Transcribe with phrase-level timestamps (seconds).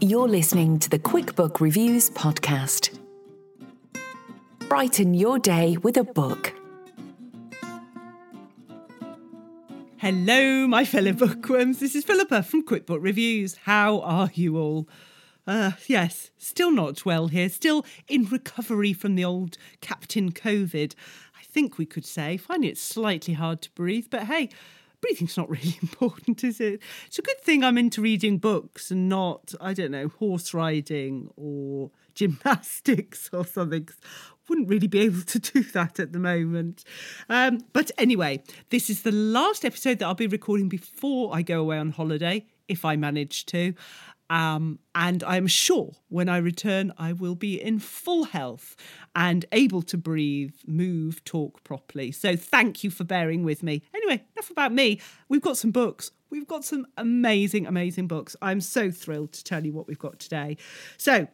[0.00, 2.96] You're listening to the QuickBook Reviews podcast.
[4.68, 6.54] Brighten your day with a book.
[9.96, 11.80] Hello, my fellow bookworms.
[11.80, 13.56] This is Philippa from QuickBook Reviews.
[13.64, 14.88] How are you all?
[15.48, 20.94] Uh, yes, still not well here, still in recovery from the old Captain COVID.
[21.36, 24.50] I think we could say, finding it slightly hard to breathe, but hey,
[25.00, 26.80] breathing's not really important, is it?
[27.06, 31.30] It's a good thing I'm into reading books and not, I don't know, horse riding
[31.36, 33.88] or gymnastics or something.
[34.48, 36.82] Wouldn't really be able to do that at the moment.
[37.28, 41.60] Um, but anyway, this is the last episode that I'll be recording before I go
[41.60, 43.74] away on holiday, if I manage to.
[44.30, 48.76] Um, and I'm sure when I return, I will be in full health
[49.14, 52.12] and able to breathe, move, talk properly.
[52.12, 53.82] So thank you for bearing with me.
[53.94, 55.00] Anyway, enough about me.
[55.28, 56.10] We've got some books.
[56.30, 58.36] We've got some amazing, amazing books.
[58.42, 60.58] I'm so thrilled to tell you what we've got today.
[60.98, 61.26] So,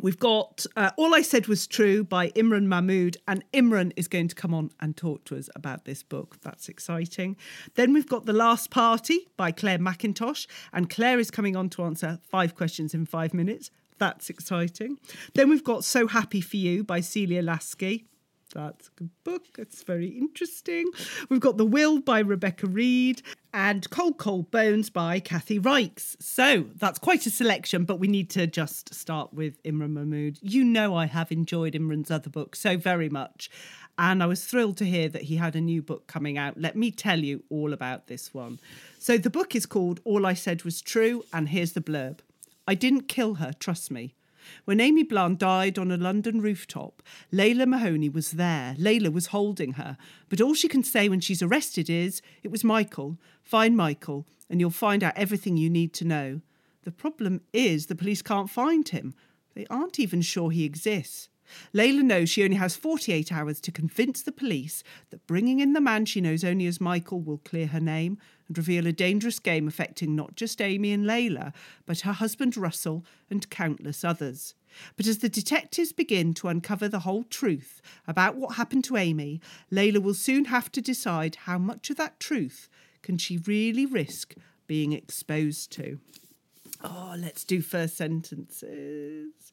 [0.00, 4.28] We've got uh, All I Said Was True by Imran Mahmood, and Imran is going
[4.28, 6.36] to come on and talk to us about this book.
[6.40, 7.36] That's exciting.
[7.74, 11.82] Then we've got The Last Party by Clare Mackintosh, and Clare is coming on to
[11.82, 13.72] answer five questions in five minutes.
[13.98, 15.00] That's exciting.
[15.34, 18.04] Then we've got So Happy for You by Celia Laskey.
[18.54, 19.44] That's a good book.
[19.58, 20.86] It's very interesting.
[21.28, 23.22] We've got The Will by Rebecca Reid
[23.52, 26.16] and Cold Cold Bones by Kathy Reichs.
[26.20, 30.38] So that's quite a selection, but we need to just start with Imran Mahmood.
[30.42, 33.50] You know, I have enjoyed Imran's other books so very much.
[33.98, 36.58] And I was thrilled to hear that he had a new book coming out.
[36.58, 38.60] Let me tell you all about this one.
[38.98, 42.20] So the book is called All I Said Was True, and here's the blurb
[42.66, 44.14] I didn't kill her, trust me.
[44.64, 48.74] When Amy Blunt died on a London rooftop, Layla Mahoney was there.
[48.78, 49.96] Layla was holding her.
[50.28, 53.18] But all she can say when she's arrested is, It was Michael.
[53.42, 56.40] Find Michael, and you'll find out everything you need to know.
[56.82, 59.14] The problem is the police can't find him.
[59.54, 61.28] They aren't even sure he exists.
[61.74, 65.80] Layla knows she only has 48 hours to convince the police that bringing in the
[65.80, 69.68] man she knows only as Michael will clear her name and reveal a dangerous game
[69.68, 71.52] affecting not just Amy and Layla,
[71.86, 74.54] but her husband Russell and countless others.
[74.96, 79.40] But as the detectives begin to uncover the whole truth about what happened to Amy,
[79.72, 82.68] Layla will soon have to decide how much of that truth
[83.02, 84.34] can she really risk
[84.66, 85.98] being exposed to.
[86.82, 89.52] Oh, let's do first sentences.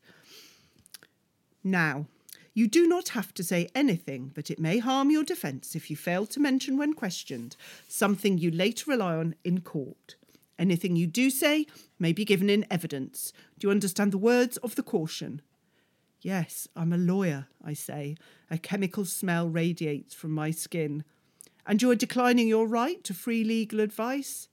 [1.65, 2.05] Now,
[2.53, 5.97] you do not have to say anything, but it may harm your defence if you
[5.97, 10.15] fail to mention when questioned something you later rely on in court.
[10.59, 11.65] Anything you do say
[11.99, 13.33] may be given in evidence.
[13.57, 15.41] Do you understand the words of the caution?
[16.21, 18.15] Yes, I'm a lawyer, I say.
[18.51, 21.03] A chemical smell radiates from my skin.
[21.65, 24.49] And you are declining your right to free legal advice?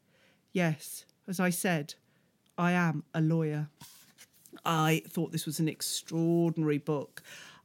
[0.53, 1.95] Yes, as I said,
[2.57, 3.69] I am a lawyer.
[4.65, 7.23] I thought this was an extraordinary book.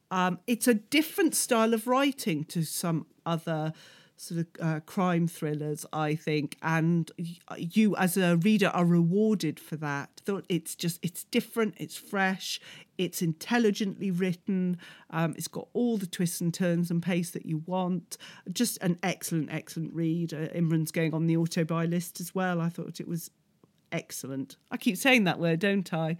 [0.09, 3.74] Um, it's a different style of writing to some other
[4.18, 7.12] sort of uh, crime thrillers, I think, and
[7.56, 10.22] you as a reader are rewarded for that.
[10.50, 12.60] It's just it's different, it's fresh,
[12.98, 14.77] it's intelligently written,
[15.12, 18.18] um, it's got all the twists and turns and pace that you want.
[18.51, 20.33] Just an excellent, excellent read.
[20.33, 22.60] Uh, Imran's going on the auto buy list as well.
[22.60, 23.30] I thought it was
[23.92, 24.57] excellent.
[24.72, 26.18] I keep saying that word, don't I?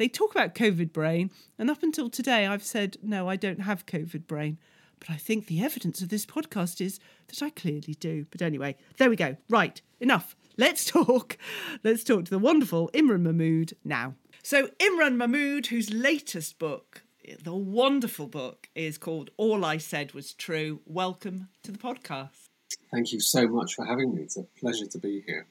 [0.00, 3.84] They talk about COVID brain, and up until today, I've said, no, I don't have
[3.84, 4.56] COVID brain.
[4.98, 6.98] But I think the evidence of this podcast is
[7.28, 8.24] that I clearly do.
[8.30, 9.36] But anyway, there we go.
[9.50, 10.34] Right, enough.
[10.56, 11.36] Let's talk.
[11.84, 14.14] Let's talk to the wonderful Imran Mahmood now.
[14.42, 17.02] So, Imran Mahmood, whose latest book,
[17.44, 20.80] the wonderful book, is called All I Said Was True.
[20.86, 22.48] Welcome to the podcast.
[22.90, 24.22] Thank you so much for having me.
[24.22, 25.46] It's a pleasure to be here.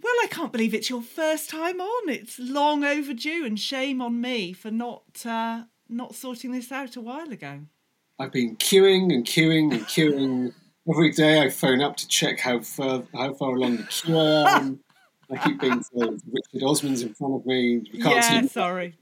[0.00, 2.08] Well, I can't believe it's your first time on.
[2.08, 7.00] It's long overdue, and shame on me for not uh, not sorting this out a
[7.00, 7.60] while ago.
[8.18, 10.52] I've been queuing and queuing and queuing.
[10.88, 14.58] Every day I phone up to check how far how far along the queue I
[14.58, 14.80] am.
[15.30, 17.78] I keep being told Richard Osman's in front of me.
[17.92, 18.48] We can't yeah, see.
[18.48, 18.94] sorry.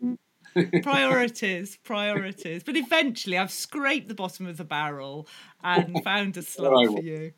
[0.83, 2.63] priorities, priorities.
[2.63, 5.29] But eventually, I've scraped the bottom of the barrel
[5.63, 7.33] and found a slot for you.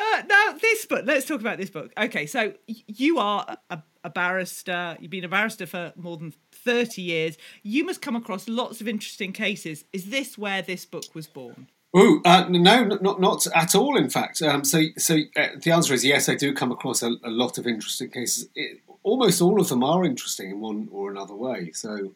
[0.00, 1.92] Uh, now, this book, let's talk about this book.
[1.98, 7.02] Okay, so you are a, a, barrister, you've been a barrister for more than 30
[7.02, 7.36] years.
[7.62, 9.84] You must come across lots of interesting cases.
[9.92, 11.68] Is this where this book was born?
[11.92, 13.96] Oh uh, no, not not at all.
[13.96, 16.28] In fact, um, so so uh, the answer is yes.
[16.28, 18.48] I do come across a, a lot of interesting cases.
[18.54, 21.72] It, almost all of them are interesting in one or another way.
[21.72, 22.12] So, you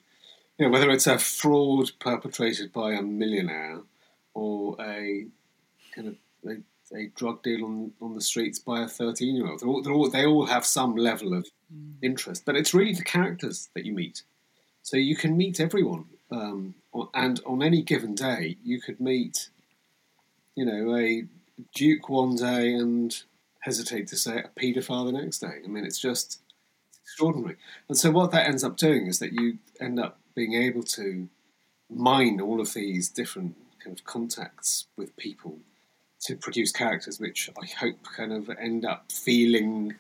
[0.61, 3.81] know, whether it's a fraud perpetrated by a millionaire
[4.33, 5.27] or a
[5.93, 6.17] kind of
[6.49, 6.59] a
[6.93, 9.61] a drug deal on, on the streets by a 13 year old.
[9.61, 11.95] They're all, they're all, they all have some level of mm.
[12.03, 14.23] interest, but it's really the characters that you meet.
[14.83, 16.07] So you can meet everyone.
[16.31, 16.75] Um,
[17.15, 19.49] and on any given day, you could meet,
[20.55, 21.25] you know, a
[21.75, 23.17] duke one day and
[23.61, 25.61] hesitate to say a paedophile the next day.
[25.65, 26.41] I mean, it's just
[27.03, 27.57] extraordinary.
[27.89, 31.29] And so what that ends up doing is that you end up being able to
[31.89, 35.59] mine all of these different kind of contacts with people
[36.25, 39.95] to produce characters which I hope kind of end up feeling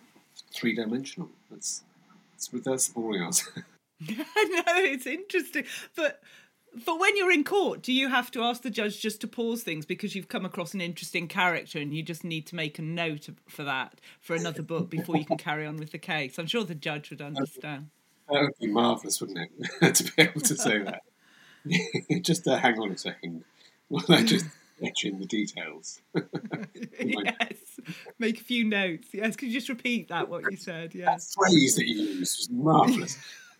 [0.52, 1.28] three dimensional.
[1.50, 1.82] That's
[2.32, 3.50] that's that's the boring answer.
[4.08, 5.64] I know it's interesting,
[5.96, 6.20] but
[6.84, 9.62] but when you're in court, do you have to ask the judge just to pause
[9.62, 12.82] things because you've come across an interesting character and you just need to make a
[12.82, 16.38] note for that for another book before you can carry on with the case?
[16.38, 17.90] I'm sure the judge would understand.
[18.28, 19.50] That would be marvellous, wouldn't
[19.82, 21.02] it, to be able to say that?
[22.22, 23.44] just uh, hang on a second.
[23.88, 24.46] Well, I just
[24.82, 26.00] etching the details.
[27.00, 27.80] yes,
[28.18, 29.08] make a few notes.
[29.12, 30.94] Yes, could you just repeat that what you said?
[30.94, 33.18] Yes, that phrase that you used was marvelous.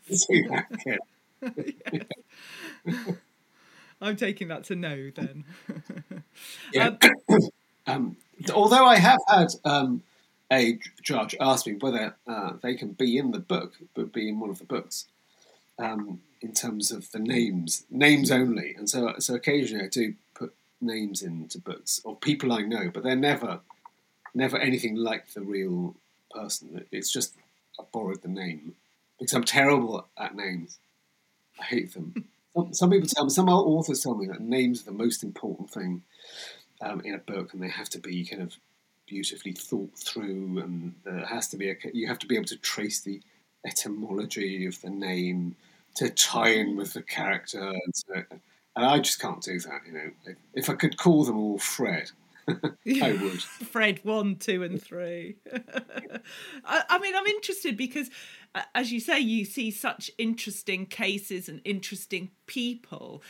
[4.00, 5.44] I'm taking that to no then.
[6.72, 6.96] yeah.
[7.28, 7.28] Um,
[7.86, 8.16] um,
[8.52, 10.02] although I have had um,
[10.52, 14.40] a judge ask me whether uh, they can be in the book, but be in
[14.40, 15.06] one of the books.
[15.78, 20.14] Um, in terms of the names, names only, and so so occasionally I do
[20.84, 23.60] names into books of people I know, but they're never,
[24.34, 25.96] never anything like the real
[26.30, 26.84] person.
[26.92, 27.34] It's just
[27.78, 28.74] I borrowed the name
[29.18, 30.78] because I'm terrible at names.
[31.60, 32.14] I hate them.
[32.54, 35.70] some, some, people tell me, some authors tell me that names are the most important
[35.70, 36.02] thing
[36.80, 38.56] um, in a book, and they have to be kind of
[39.06, 42.56] beautifully thought through, and there has to be a, you have to be able to
[42.56, 43.20] trace the
[43.66, 45.56] etymology of the name
[45.96, 47.60] to tie in with the character.
[47.60, 48.22] And so,
[48.76, 49.80] and I just can't do that.
[49.86, 52.10] You know, if, if I could call them all Fred,
[52.48, 53.42] I would.
[53.70, 55.36] Fred one, two, and three.
[56.64, 58.10] I, I, mean, I'm interested because,
[58.54, 63.22] uh, as you say, you see such interesting cases and interesting people,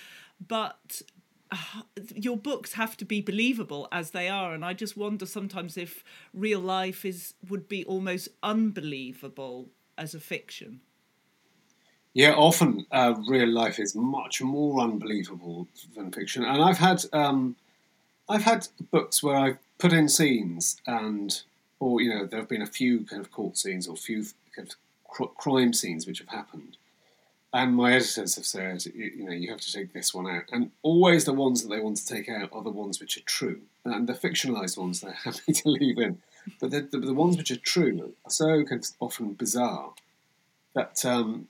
[0.46, 1.02] but
[1.50, 1.82] uh,
[2.14, 6.04] your books have to be believable as they are, and I just wonder sometimes if
[6.32, 10.80] real life is would be almost unbelievable as a fiction.
[12.14, 15.66] Yeah, often uh, real life is much more unbelievable
[15.96, 17.56] than fiction, and I've had um,
[18.28, 21.42] I've had books where I've put in scenes, and
[21.80, 24.68] or you know there have been a few kind of court scenes or few kind
[24.68, 24.76] of
[25.08, 26.76] cr- crime scenes which have happened,
[27.52, 30.70] and my editors have said you know you have to take this one out, and
[30.82, 33.60] always the ones that they want to take out are the ones which are true,
[33.84, 36.22] and the fictionalized ones they're happy to leave in,
[36.60, 39.94] but the, the, the ones which are true are so kind of often bizarre
[40.76, 41.04] that.
[41.04, 41.48] Um,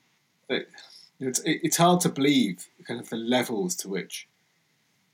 [0.48, 4.28] it's, it's hard to believe kind of the levels to which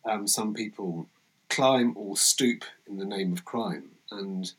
[0.05, 1.09] um, some people
[1.49, 3.91] climb or stoop in the name of crime.
[4.11, 4.51] And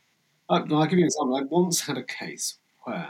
[0.50, 1.38] I, I'll give you an example.
[1.38, 3.10] I once had a case where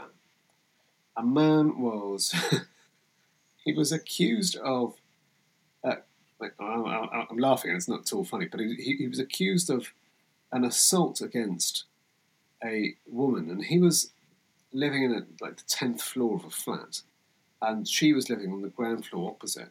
[1.16, 2.34] a man was
[3.64, 4.94] he was accused of.
[5.84, 5.96] Uh,
[6.40, 9.92] I, am laughing and it's not at all funny, but he, he was accused of
[10.52, 11.84] an assault against
[12.64, 14.10] a woman, and he was
[14.72, 17.02] living in a, like the tenth floor of a flat,
[17.62, 19.68] and she was living on the ground floor opposite.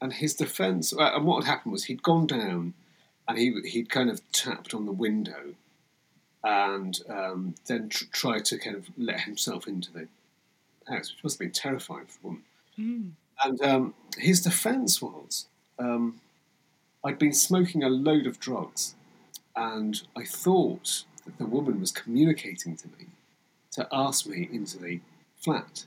[0.00, 2.74] And his defence, uh, and what had happened was he'd gone down,
[3.26, 5.54] and he he'd kind of tapped on the window,
[6.44, 10.08] and um, then tr- tried to kind of let himself into the
[10.88, 12.42] house, which must have been terrifying for the woman.
[12.78, 13.10] Mm.
[13.42, 15.46] And um, his defence was,
[15.78, 16.20] um,
[17.04, 18.94] I'd been smoking a load of drugs,
[19.54, 23.06] and I thought that the woman was communicating to me
[23.72, 25.00] to ask me into the
[25.36, 25.84] flat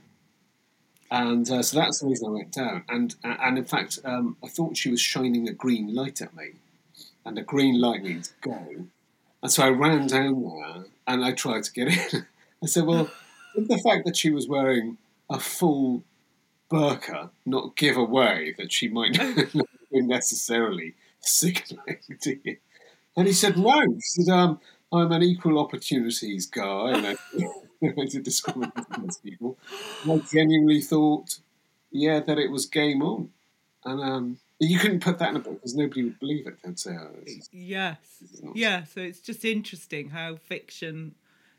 [1.12, 2.84] and uh, so that's the reason I went down.
[2.90, 6.52] And and in fact, um, I thought she was shining a green light at me,
[7.26, 8.88] and a green light means go.
[9.42, 12.26] And so I ran down there and I tried to get in.
[12.64, 13.12] I said, well,
[13.56, 14.98] did the fact that she was wearing
[15.30, 16.04] a full
[16.72, 19.54] burqa not give away that she might not
[19.92, 22.60] be necessarily sick lady?
[23.18, 23.82] And he said, no.
[23.82, 24.62] He said, um,
[24.94, 27.16] I'm an equal opportunities guy
[28.02, 29.58] I did discriminate against people.
[30.10, 31.40] I genuinely thought,
[31.92, 33.30] yeah, that it was game on.
[33.86, 36.58] And um, you couldn't put that in a book because nobody would believe it.
[36.64, 37.98] They'd say, oh, is, Yes.
[38.54, 41.16] Yeah, so it's just interesting how fiction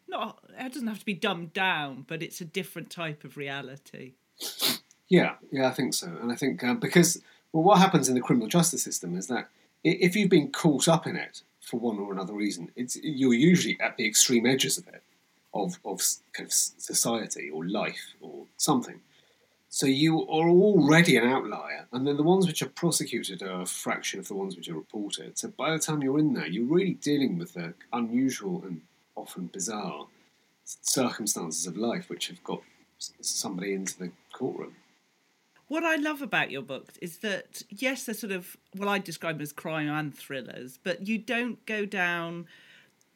[0.09, 4.14] not it doesn't have to be dumbed down, but it's a different type of reality.
[5.09, 6.09] Yeah, yeah, I think so.
[6.21, 9.49] And I think um, because, well, what happens in the criminal justice system is that
[9.83, 13.78] if you've been caught up in it for one or another reason, it's you're usually
[13.81, 15.02] at the extreme edges of it,
[15.55, 19.01] of, of kind of society or life or something.
[19.69, 23.67] So you are already an outlier, and then the ones which are prosecuted are a
[23.67, 25.37] fraction of the ones which are reported.
[25.37, 28.83] So by the time you're in there, you're really dealing with the unusual and
[29.17, 30.07] often bizarre
[30.65, 32.63] circumstances of life which have got
[33.21, 34.77] somebody into the courtroom.
[35.67, 39.41] What I love about your books is that yes, they're sort of well, I describe
[39.41, 42.47] as crime and thrillers, but you don't go down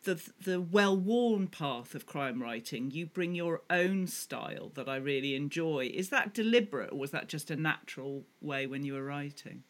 [0.09, 2.91] the the well-worn path of crime writing.
[2.91, 5.91] You bring your own style that I really enjoy.
[5.93, 9.65] Is that deliberate, or was that just a natural way when you were writing?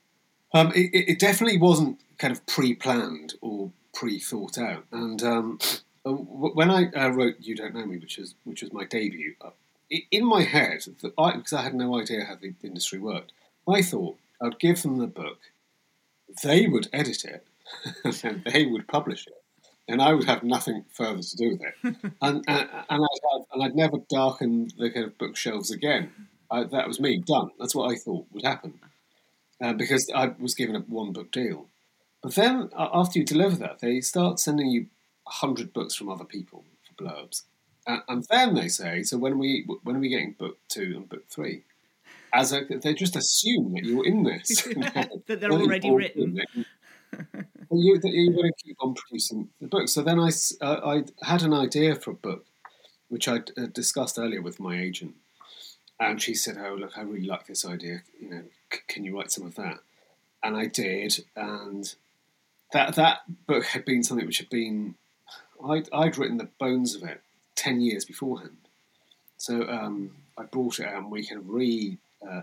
[0.55, 4.85] Um, it, it it definitely wasn't kind of pre-planned or pre-thought out.
[4.93, 5.59] And um,
[6.07, 9.35] uh, when I uh, wrote "You Don't Know Me," which is which was my debut,
[9.41, 9.51] uh,
[9.91, 10.85] in my head,
[11.19, 13.33] I, because I had no idea how the industry worked,
[13.69, 15.39] I thought I'd give them the book,
[16.45, 17.45] they would edit it,
[18.23, 19.38] and they would publish it,
[19.89, 21.75] and I would have nothing further to do with it.
[22.23, 26.13] and and, and, I'd and I'd never darken the kind of bookshelves again.
[26.51, 27.51] I, that was me done.
[27.59, 28.81] That's what I thought would happen
[29.61, 31.67] uh, because I was given a one book deal.
[32.23, 34.87] But then uh, after you deliver that, they start sending you
[35.27, 37.43] a hundred books from other people for blurbs,
[37.87, 40.95] and, and then they say, "So when are we when are we getting book two
[40.97, 41.63] and book three?
[42.31, 44.63] As a, they just assume that you're in this,
[45.27, 46.43] That they're already written.
[47.71, 49.89] You, you're going to keep on producing the book.
[49.89, 52.45] So then I, uh, I had an idea for a book,
[53.09, 55.15] which I uh, discussed earlier with my agent,
[56.01, 58.03] and she said, "Oh, look, I really like this idea.
[58.21, 59.79] You know, c- can you write some of that?"
[60.43, 61.95] And I did, and
[62.73, 64.95] that that book had been something which had been
[65.65, 67.21] I'd, I'd written the bones of it
[67.55, 68.57] ten years beforehand.
[69.37, 71.99] So um, I brought it out, and we kind of re
[72.29, 72.43] uh,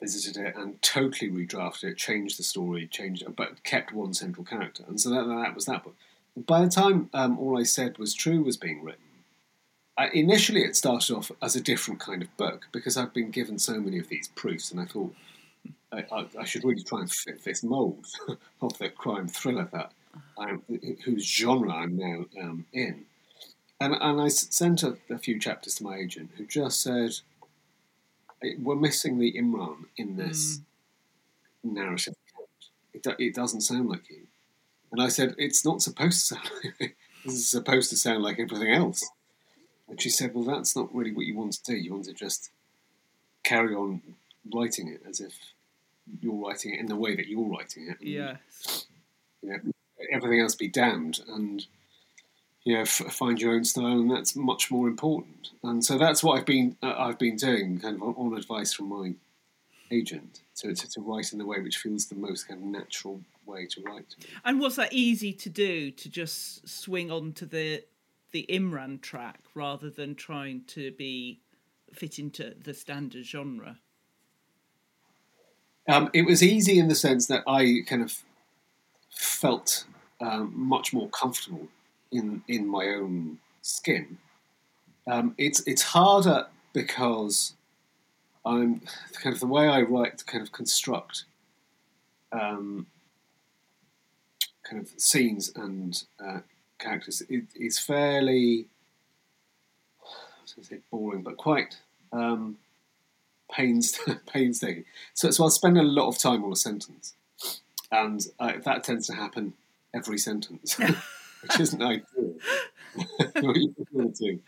[0.00, 4.84] visited it and totally redrafted it, changed the story, changed but kept one central character.
[4.88, 5.94] And so that, that was that book.
[6.36, 9.04] By the time um, all I said was true was being written,
[9.98, 13.58] I, initially it started off as a different kind of book because I'd been given
[13.58, 15.14] so many of these proofs, and I thought
[15.92, 18.06] I, I, I should really try and fit this mould
[18.62, 19.92] of the crime thriller that
[20.38, 20.62] I'm,
[21.04, 23.04] whose genre I'm now um, in.
[23.80, 27.12] And, and I sent a, a few chapters to my agent who just said, "Eh,
[28.58, 30.58] We're missing the Imran in this
[31.66, 31.72] mm.
[31.74, 32.14] narrative.
[32.92, 34.26] It, do- it doesn't sound like you.
[34.92, 36.96] And I said, It's not supposed to sound like.
[37.24, 39.08] This is supposed to sound like everything else.
[39.88, 41.76] And she said, Well, that's not really what you want to do.
[41.76, 42.50] You want to just
[43.42, 44.02] carry on
[44.54, 45.34] writing it as if
[46.20, 48.00] you're writing it in the way that you're writing it.
[48.00, 48.86] and, Yes.
[49.42, 49.58] You know,
[50.12, 51.66] everything else be damned and
[52.64, 55.50] you know, f- find your own style, and that's much more important.
[55.62, 58.72] And so that's what I've been uh, I've been doing, kind of on, on advice
[58.72, 59.14] from my
[59.90, 63.20] agent, to, to, to write in the way which feels the most kind of natural
[63.46, 64.14] way to write.
[64.44, 67.84] And was that easy to do to just swing onto the
[68.32, 71.40] the Imran track rather than trying to be
[71.92, 73.78] fit into the standard genre?
[75.88, 78.22] Um, it was easy in the sense that I kind of
[79.10, 79.84] felt
[80.20, 81.66] um, much more comfortable
[82.10, 84.18] in in my own skin.
[85.06, 87.54] Um, it's it's harder because
[88.44, 88.82] I'm
[89.14, 91.24] kind of the way I write, to kind of construct
[92.32, 92.86] um,
[94.62, 96.40] kind of scenes and uh,
[96.78, 97.22] characters.
[97.28, 98.66] It, it's fairly
[100.02, 101.78] I was going to say boring, but quite
[102.12, 102.56] um,
[103.52, 104.84] pains painstaking.
[105.14, 107.14] So, so I'll spend a lot of time on a sentence,
[107.90, 109.54] and uh, that tends to happen
[109.94, 110.78] every sentence,
[111.42, 112.34] which isn't ideal.
[113.40, 114.40] what you want to do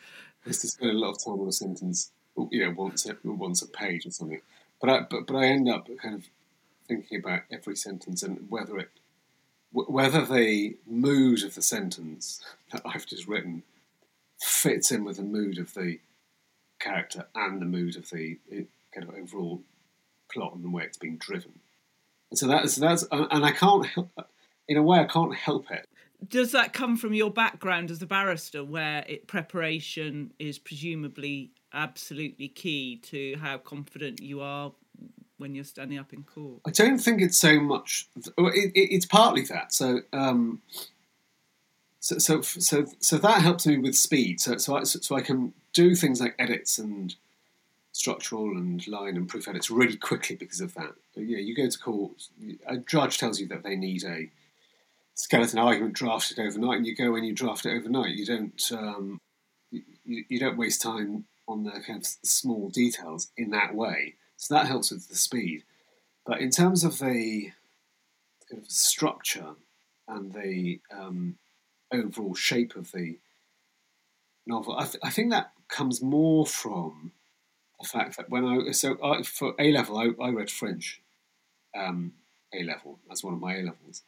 [0.46, 2.10] is to spend a lot of time on a sentence,
[2.50, 4.40] you know, once a, once a page or something.
[4.80, 6.24] But I, but, but I end up kind of
[6.88, 8.90] thinking about every sentence and whether it
[9.74, 13.62] whether the mood of the sentence that I've just written
[14.38, 15.98] fits in with the mood of the
[16.78, 18.38] character and the mood of the
[18.92, 19.62] kind of overall
[20.30, 21.60] plot and the way it's being driven.
[22.30, 24.10] And so that's that's and I can't help.
[24.68, 25.88] in a way, I can't help it.
[26.28, 32.48] Does that come from your background as a barrister, where it, preparation is presumably absolutely
[32.48, 34.72] key to how confident you are
[35.38, 36.60] when you're standing up in court?
[36.64, 38.08] I don't think it's so much.
[38.16, 39.72] It, it, it's partly that.
[39.72, 40.60] So, um,
[41.98, 44.40] so, so, so, so that helps me with speed.
[44.40, 47.14] So, so I, so I can do things like edits and
[47.90, 50.92] structural and line and proof edits really quickly because of that.
[51.14, 52.28] But, yeah, you go to court,
[52.66, 54.30] a judge tells you that they need a
[55.14, 58.14] skeleton argument drafted overnight, and you go and you draft it overnight.
[58.14, 59.20] You don't um,
[59.70, 64.14] you, you don't waste time on the kind of small details in that way.
[64.36, 65.64] So that helps with the speed.
[66.26, 67.52] But in terms of the
[68.50, 69.54] kind of structure
[70.08, 71.36] and the um,
[71.92, 73.18] overall shape of the
[74.46, 77.12] novel, I, th- I, think that comes more from
[77.80, 81.00] the fact that when I so I, for A level I, I, read French
[81.76, 82.12] um,
[82.52, 84.02] A level as one of my A levels,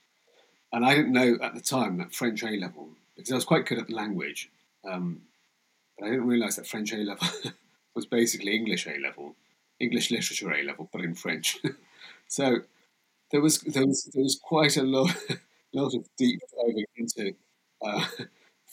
[0.74, 3.66] and I didn't know at the time that French A level because I was quite
[3.66, 4.50] good at the language,
[4.84, 5.22] um,
[5.96, 7.28] but I didn't realise that French A level
[7.94, 9.36] was basically English A level,
[9.78, 11.58] English literature A level, but in French.
[12.28, 12.58] so
[13.30, 15.16] there was there was there was quite a lot
[15.72, 17.34] lot of deep diving into
[17.84, 18.04] uh,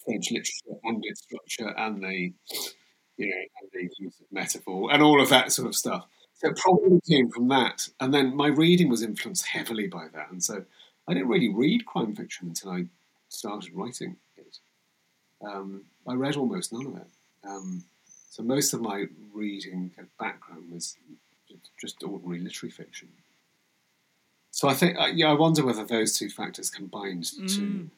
[0.03, 2.33] French literature and its structure and the
[3.17, 6.07] you know and the use of metaphor and all of that sort of stuff.
[6.33, 10.31] So it probably came from that, and then my reading was influenced heavily by that,
[10.31, 10.65] and so
[11.11, 12.85] I didn't really read crime fiction until I
[13.27, 14.59] started writing it.
[15.45, 17.07] Um, I read almost none of it.
[17.43, 17.83] Um,
[18.29, 20.95] so most of my reading background was
[21.81, 23.09] just ordinary literary fiction.
[24.51, 27.55] So I think, uh, yeah, I wonder whether those two factors combined mm.
[27.57, 27.89] to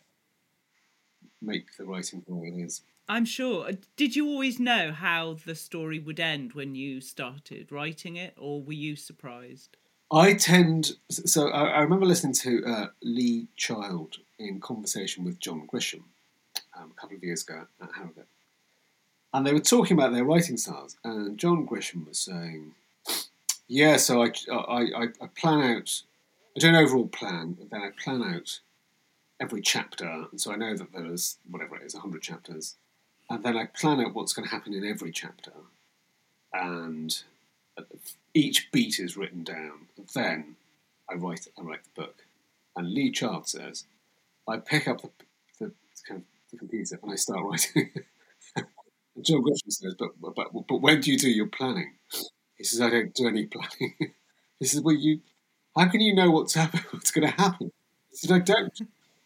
[1.39, 2.81] make the writing way it is.
[3.07, 3.67] I'm sure.
[3.67, 8.33] Uh, did you always know how the story would end when you started writing it,
[8.39, 9.77] or were you surprised?
[10.13, 10.91] I tend.
[11.09, 16.03] So I, I remember listening to uh, Lee Child in conversation with John Grisham
[16.77, 18.27] um, a couple of years ago at Harrogate.
[19.33, 22.75] And they were talking about their writing styles, and John Grisham was saying,
[23.67, 26.03] "Yeah, so I, I, I plan out,
[26.55, 28.59] I do an overall plan, then I plan out
[29.39, 32.75] every chapter, and so I know that there's whatever it is, hundred chapters,
[33.31, 35.53] and then I plan out what's going to happen in every chapter,
[36.53, 37.23] and
[38.33, 39.87] each beat is written down.
[40.13, 40.55] Then
[41.09, 42.25] I write, I write the book."
[42.75, 43.85] And Lee Child says,
[44.47, 45.09] "I pick up the,
[45.59, 45.71] the
[46.07, 47.91] kind of the computer and I start writing."
[49.21, 51.93] John Grisham says, but, but, but when do you do your planning?
[52.57, 53.95] He says, I don't do any planning.
[54.59, 55.19] he says, well, you,
[55.75, 56.55] how can you know what's
[56.91, 57.71] what's going to happen?
[58.09, 58.81] He said, I don't.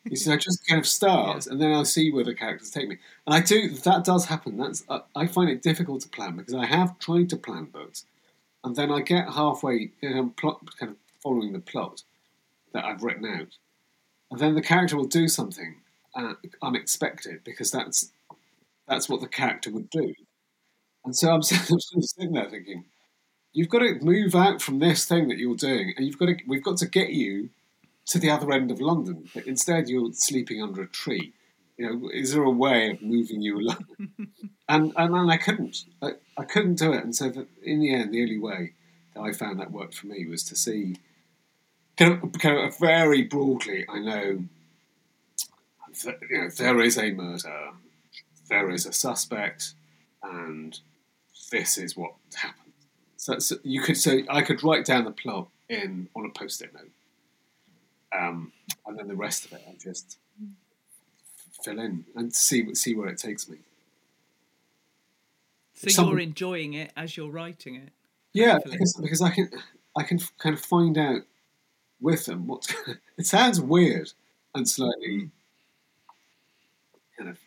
[0.10, 1.52] He said, I just kind of start, yeah.
[1.52, 2.98] and then I'll see where the characters take me.
[3.26, 3.70] And I do.
[3.70, 4.58] That does happen.
[4.58, 8.06] That's uh, I find it difficult to plan because I have tried to plan books,
[8.68, 12.04] and then I get halfway, you know, plot, kind of following the plot
[12.74, 13.48] that I've written out,
[14.30, 15.78] and then the character will do something
[16.16, 18.12] uh, unexpected because that's
[18.86, 20.14] that's what the character would do.
[21.06, 22.84] And so I'm sitting there thinking,
[23.54, 26.36] you've got to move out from this thing that you're doing, and you've got to
[26.46, 27.50] we've got to get you
[28.08, 29.30] to the other end of London.
[29.34, 31.32] But instead, you're sleeping under a tree.
[31.78, 33.86] You know, is there a way of moving you along?
[34.70, 35.86] and, and and I couldn't.
[36.02, 37.04] I, I couldn't do it.
[37.04, 38.74] And so, the, in the end, the only way
[39.14, 40.96] that I found that worked for me was to see
[41.98, 43.86] kind of, kind of very broadly.
[43.88, 44.46] I know,
[46.04, 47.74] that, you know, there is a murder
[48.50, 49.74] there is a suspect,
[50.24, 50.80] and
[51.52, 52.74] this is what happened.
[53.18, 56.74] So, so you could say I could write down the plot in on a post-it
[56.74, 56.92] note,
[58.18, 58.52] um,
[58.86, 60.18] and then the rest of it I just
[61.68, 63.58] fill in and see see where it takes me.
[65.74, 67.90] So Some, you're enjoying it as you're writing it.
[68.34, 69.50] Yeah, because, because I can
[69.96, 71.22] I can kind of find out
[72.00, 72.74] with them what
[73.18, 74.12] it sounds weird
[74.56, 75.30] and slightly mm.
[77.18, 77.40] kind of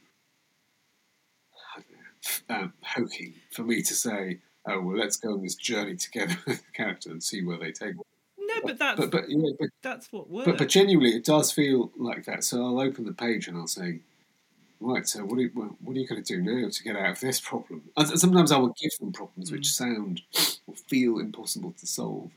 [2.48, 6.59] um, hokey for me to say, "Oh well, let's go on this journey together with
[6.59, 8.02] the character and see where they take." Me.
[8.38, 9.24] No, but that's but, but,
[9.59, 10.46] but that's what works.
[10.46, 12.44] But, but genuinely, it does feel like that.
[12.44, 14.00] So I'll open the page and I'll say,
[14.80, 17.10] "Right, so what are you, what are you going to do now to get out
[17.10, 19.72] of this problem?" And sometimes I will give them problems which mm.
[19.72, 20.22] sound
[20.66, 22.30] or feel impossible to solve.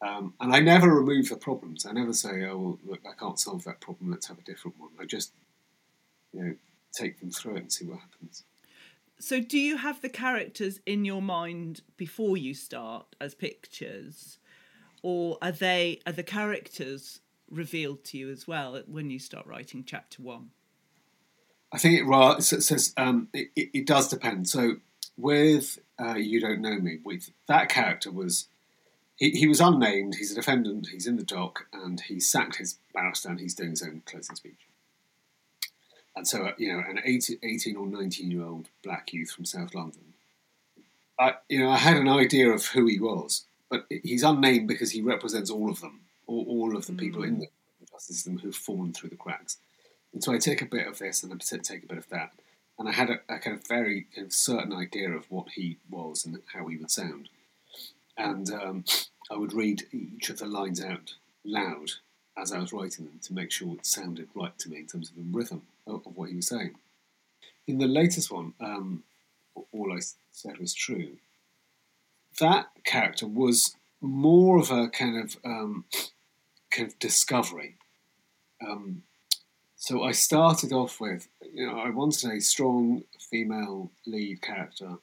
[0.00, 1.86] Um, and I never remove the problems.
[1.86, 4.10] I never say, "Oh, well, look, I can't solve that problem.
[4.10, 5.32] Let's have a different one." I just,
[6.32, 6.54] you know,
[6.92, 8.44] take them through it and see what happens.
[9.18, 14.38] So, do you have the characters in your mind before you start as pictures,
[15.02, 19.84] or are they are the characters revealed to you as well when you start writing
[19.86, 20.50] chapter one?
[21.72, 24.48] I think it says um, it, it, does depend.
[24.48, 24.76] So
[25.16, 28.48] with uh, you don't know me, with that character was
[29.16, 30.16] he, he was unnamed.
[30.16, 30.88] He's a defendant.
[30.88, 34.36] He's in the dock, and he sacked his barrister, and he's doing his own closing
[34.36, 34.66] speech.
[36.14, 39.46] And so, uh, you know, an 18, 18 or 19 year old black youth from
[39.46, 40.12] South London,
[41.18, 44.90] I, you know, I had an idea of who he was, but he's unnamed because
[44.90, 47.48] he represents all of them, all, all of the people in the
[47.90, 49.56] justice system who've fallen through the cracks.
[50.12, 52.32] And so I take a bit of this and I take a bit of that.
[52.78, 55.78] And I had a, a kind of very kind of certain idea of what he
[55.90, 57.28] was and how he would sound.
[58.16, 58.84] And um,
[59.30, 61.92] I would read each of the lines out loud
[62.36, 65.10] as I was writing them to make sure it sounded right to me in terms
[65.10, 66.74] of the rhythm of, what he was saying.
[67.66, 69.02] In the latest one, um,
[69.72, 71.16] all I said was true.
[72.40, 75.84] That character was more of a kind of um,
[76.70, 77.76] kind of discovery.
[78.66, 79.02] Um,
[79.82, 84.98] so I started off with, you know, I wanted a strong female lead character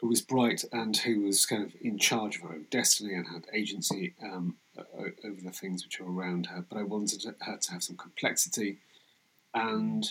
[0.00, 3.28] who was bright and who was kind of in charge of her own destiny and
[3.28, 6.64] had agency um, over the things which were around her.
[6.68, 8.78] But I wanted her to have some complexity,
[9.54, 10.10] and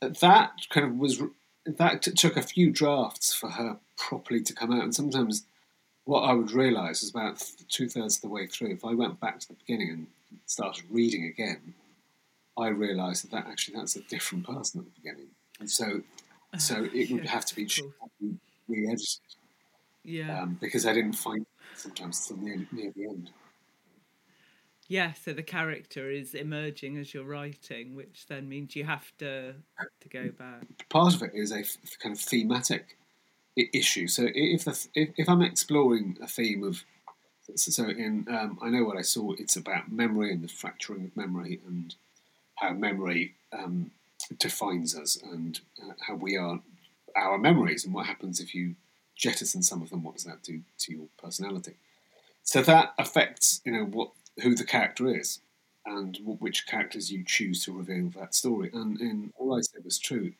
[0.00, 1.20] that kind of was
[1.66, 4.84] that took a few drafts for her properly to come out.
[4.84, 5.46] And sometimes
[6.04, 9.18] what I would realise is about two thirds of the way through, if I went
[9.18, 10.06] back to the beginning and
[10.46, 11.74] started reading again,
[12.60, 15.28] I realised that, that actually that's a different person at the beginning.
[15.58, 16.02] And so
[16.58, 17.68] so it would have to be
[18.68, 19.20] re-edited.
[20.02, 20.42] Yeah.
[20.42, 23.30] Um, because I didn't find sometimes till near, near the end.
[24.88, 29.54] Yeah, so the character is emerging as you're writing, which then means you have to
[30.00, 30.64] to go back.
[30.88, 32.96] Part of it is a f- kind of thematic
[33.56, 34.08] issue.
[34.08, 36.84] So if the, if, if I'm exploring a theme of
[37.56, 39.32] so in um, I know what I saw.
[39.38, 41.94] It's about memory and the fracturing of memory and
[42.60, 43.90] how memory um,
[44.38, 46.60] defines us and uh, how we are
[47.16, 48.76] our memories and what happens if you
[49.16, 50.04] jettison some of them.
[50.04, 51.74] What does that do to your personality?
[52.42, 54.10] So that affects you know what
[54.42, 55.40] who the character is
[55.86, 58.70] and which characters you choose to reveal that story.
[58.72, 60.32] And in all I said was true.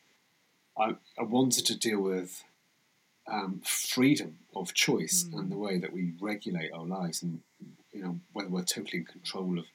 [0.77, 2.43] I, I wanted to deal with
[3.27, 5.37] um, freedom of choice mm.
[5.37, 7.41] and the way that we regulate our lives, and
[7.91, 9.65] you know whether we're totally in control of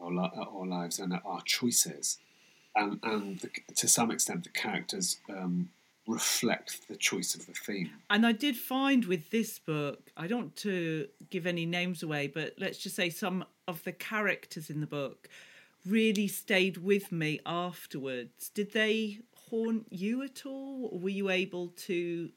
[0.00, 2.18] our, our lives and our choices
[2.76, 5.70] and and the, to some extent the characters um,
[6.06, 7.90] reflect the choice of the theme.
[8.08, 12.26] And I did find with this book, I don't want to give any names away,
[12.26, 15.28] but let's just say some of the characters in the book
[15.86, 18.50] really stayed with me afterwards.
[18.50, 19.18] Did they
[19.50, 22.30] haunt you at all, or were you able to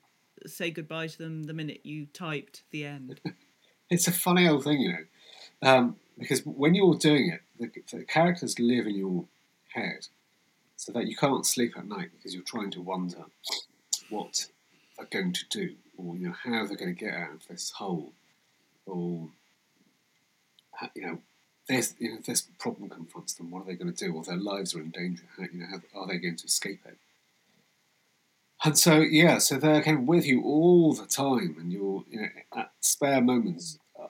[0.45, 3.21] say goodbye to them the minute you typed the end?
[3.89, 5.05] it's a funny old thing, you know,
[5.63, 9.25] um, because when you're doing it, the, the characters live in your
[9.73, 10.07] head
[10.75, 13.25] so that you can't sleep at night because you're trying to wonder
[14.09, 14.47] what
[14.97, 17.71] they're going to do, or you know how they're going to get out of this
[17.71, 18.11] hole,
[18.85, 19.29] or
[20.95, 21.17] you know,
[21.67, 23.49] there's you know this problem confronts them.
[23.49, 24.13] What are they going to do?
[24.13, 25.23] Or their lives are in danger.
[25.37, 26.97] How, you know, how are they going to escape it?
[28.65, 32.21] And so, yeah, so they're kind of with you all the time, and you're, you
[32.21, 34.07] know, at spare moments, uh,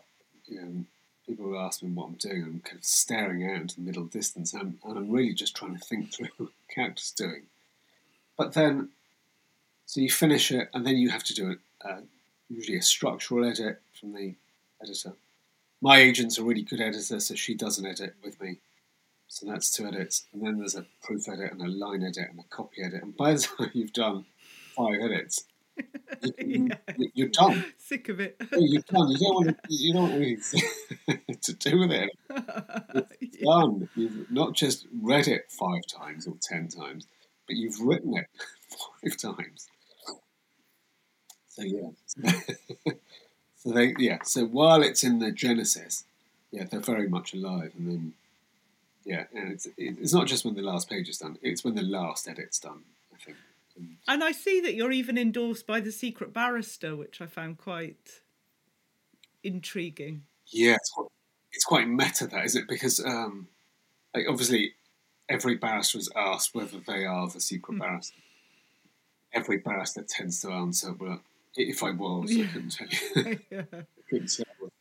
[0.48, 0.86] you know,
[1.26, 2.44] people will ask me what I'm doing.
[2.44, 5.78] I'm kind of staring out into the middle distance, and, and I'm really just trying
[5.78, 7.44] to think through what the character's doing.
[8.38, 8.90] But then,
[9.86, 11.60] so you finish it, and then you have to do it.
[11.84, 12.02] Uh,
[12.50, 14.36] usually a structural edit from the
[14.82, 15.14] editor.
[15.82, 18.58] My agent's a really good editor, so she does an edit with me.
[19.28, 22.40] So that's two edits, and then there's a proof edit and a line edit and
[22.40, 23.02] a copy edit.
[23.02, 24.26] And by the time you've done
[24.76, 25.46] five edits,
[26.38, 26.70] you,
[27.26, 27.66] are done.
[27.78, 28.36] Sick of it.
[28.52, 29.10] you're done.
[29.12, 29.56] You don't want to.
[29.70, 30.38] You don't really
[31.42, 32.10] to do with it.
[33.22, 33.46] It's yeah.
[33.46, 33.90] done.
[33.96, 37.08] You've not just read it five times or ten times,
[37.48, 38.28] but you've written it
[38.70, 39.68] five times.
[41.50, 42.32] So yeah.
[43.56, 44.20] so they yeah.
[44.24, 46.06] So while it's in the genesis,
[46.52, 48.14] yeah, they're very much alive, and then
[49.06, 51.84] yeah, and it's it's not just when the last page is done; it's when the
[51.84, 52.84] last edit's done.
[54.08, 58.22] And I see that you're even endorsed by the secret barrister, which I found quite
[59.44, 60.24] intriguing.
[60.48, 61.08] Yeah, it's quite,
[61.52, 62.68] it's quite meta, that is it?
[62.68, 63.48] Because um,
[64.14, 64.74] like obviously,
[65.30, 67.82] every barrister is asked whether they are the secret mm.
[67.82, 68.18] barrister.
[69.34, 71.22] Every barrister tends to answer, "Well,
[71.56, 72.46] if I was, yeah.
[72.50, 73.62] I couldn't tell you." yeah.
[74.10, 74.72] Couldn't tell.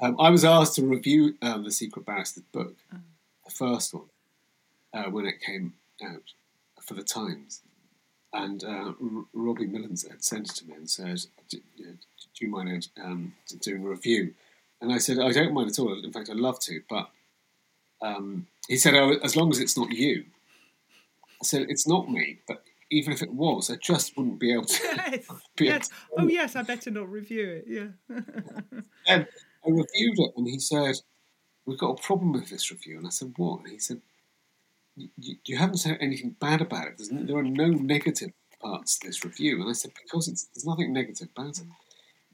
[0.00, 2.98] Um, I was asked to review um, the Secret Barrister's book, oh.
[3.46, 4.04] the first one,
[4.92, 5.72] uh, when it came
[6.04, 6.22] out
[6.82, 7.62] for the Times,
[8.44, 11.92] and uh, R- Robbie Millins had sent it to me and said, "Do, you know,
[11.92, 14.34] do you mind um, doing a review?"
[14.80, 16.02] And I said, "I don't mind at all.
[16.04, 17.08] In fact, I'd love to." But
[18.02, 20.24] um, he said, "Oh, as long as it's not you."
[21.40, 24.66] I said, "It's not me, but even if it was, I just wouldn't be able
[24.66, 24.82] to.
[25.10, 25.26] Yes.
[25.56, 25.74] be yes.
[25.74, 26.56] able to- Oh, yes.
[26.56, 27.64] I better not review it.
[27.68, 27.88] Yeah.
[29.06, 29.26] And
[29.66, 30.96] I reviewed it, and he said,
[31.64, 34.00] "We've got a problem with this review." And I said, "What?" And he said,
[34.96, 36.98] "You, you- haven't said anything bad about it.
[36.98, 38.30] There's, n- there are no negative
[38.60, 41.66] parts to this review." And I said, "Because it's, there's nothing negative about it."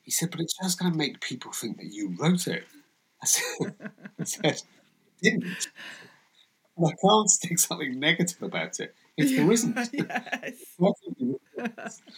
[0.02, 2.64] He said, "But it's just going to make people think that you wrote it."
[3.22, 3.74] I said,
[4.20, 4.62] I said
[5.22, 5.68] "Didn't."
[6.76, 9.78] And I can't stick something negative about it if there isn't.
[10.78, 12.02] yes.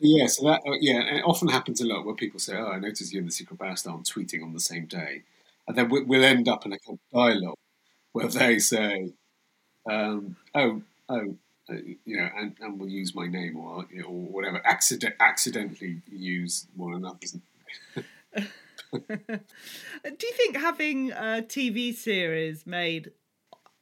[0.00, 2.78] Yeah, so that uh, yeah, it often happens a lot where people say, "Oh, I
[2.80, 5.22] noticed you and the Secret Barrister aren't tweeting on the same day,"
[5.68, 7.58] and then we- we'll end up in a kind of dialogue
[8.12, 9.12] where they say,
[9.86, 11.36] um, "Oh, oh,
[11.70, 15.14] uh, you know," and, and we'll use my name or you know, or whatever, accident
[15.20, 17.36] accidentally use one another's.
[18.92, 19.06] Do
[20.04, 23.12] you think having a TV series made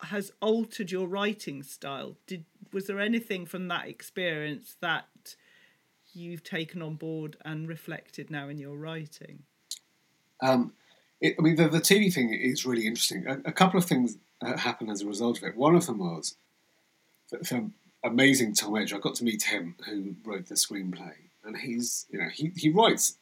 [0.03, 2.17] has altered your writing style?
[2.27, 5.35] Did was there anything from that experience that
[6.13, 9.43] you've taken on board and reflected now in your writing?
[10.41, 10.73] Um,
[11.21, 13.27] it, I mean, the, the TV thing is really interesting.
[13.27, 15.57] A, a couple of things happened as a result of it.
[15.57, 16.37] One of them was
[17.31, 17.71] the,
[18.03, 18.93] amazing Tom Edge.
[18.93, 22.71] I got to meet him, who wrote the screenplay, and he's you know he he
[22.71, 23.17] writes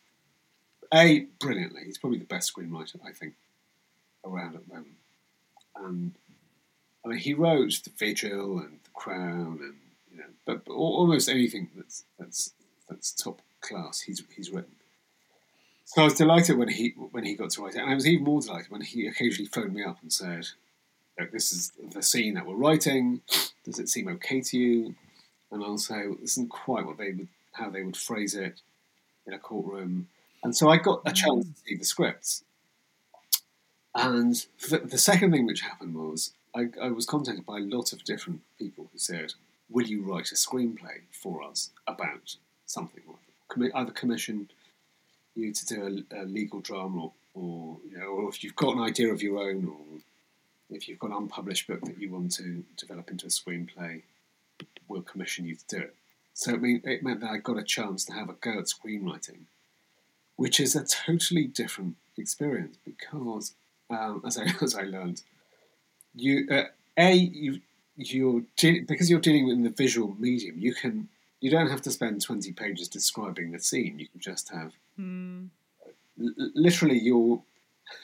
[0.93, 1.83] a brilliantly.
[1.85, 3.35] He's probably the best screenwriter I think
[4.25, 4.95] around at the moment.
[5.77, 6.13] And
[7.05, 9.75] I mean, he wrote The Vigil and The Crown, and
[10.11, 12.53] you know, but, but almost anything that's that's
[12.89, 14.01] that's top class.
[14.01, 14.73] He's he's written.
[15.85, 18.07] So I was delighted when he when he got to write it, and I was
[18.07, 20.47] even more delighted when he occasionally phoned me up and said,
[21.19, 23.23] "Look, "This is the scene that we're writing.
[23.65, 24.95] Does it seem okay to you?"
[25.51, 28.61] And say, "This isn't quite what they would how they would phrase it
[29.27, 30.09] in a courtroom."
[30.43, 32.45] And so I got a chance to see the scripts.
[33.95, 37.93] And the, the second thing which happened was I, I was contacted by a lot
[37.93, 39.35] of different people who said,
[39.69, 43.03] "Will you write a screenplay for us about something?"
[43.75, 44.49] Either commission
[45.35, 48.77] you to do a, a legal drama, or, or you know, or if you've got
[48.77, 49.99] an idea of your own, or
[50.71, 54.03] if you've got an unpublished book that you want to develop into a screenplay,
[54.89, 55.95] we'll commission you to do it.
[56.35, 58.67] So it, mean, it meant that I got a chance to have a go at
[58.67, 59.41] screenwriting,
[60.37, 63.55] which is a totally different experience because,
[63.91, 65.23] um, as I as I learned,
[66.15, 66.65] you uh,
[66.97, 67.61] a you
[67.97, 71.09] you're de- because you're dealing with the visual medium, you can
[71.41, 73.99] you don't have to spend twenty pages describing the scene.
[73.99, 74.73] You can just have
[76.21, 77.43] l- literally your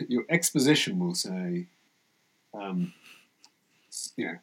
[0.08, 1.66] your exposition will say,
[2.54, 2.92] um,
[4.16, 4.38] you know,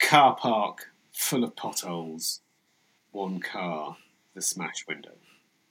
[0.00, 2.40] car park full of potholes,
[3.12, 3.96] one car,
[4.34, 5.12] the smash window,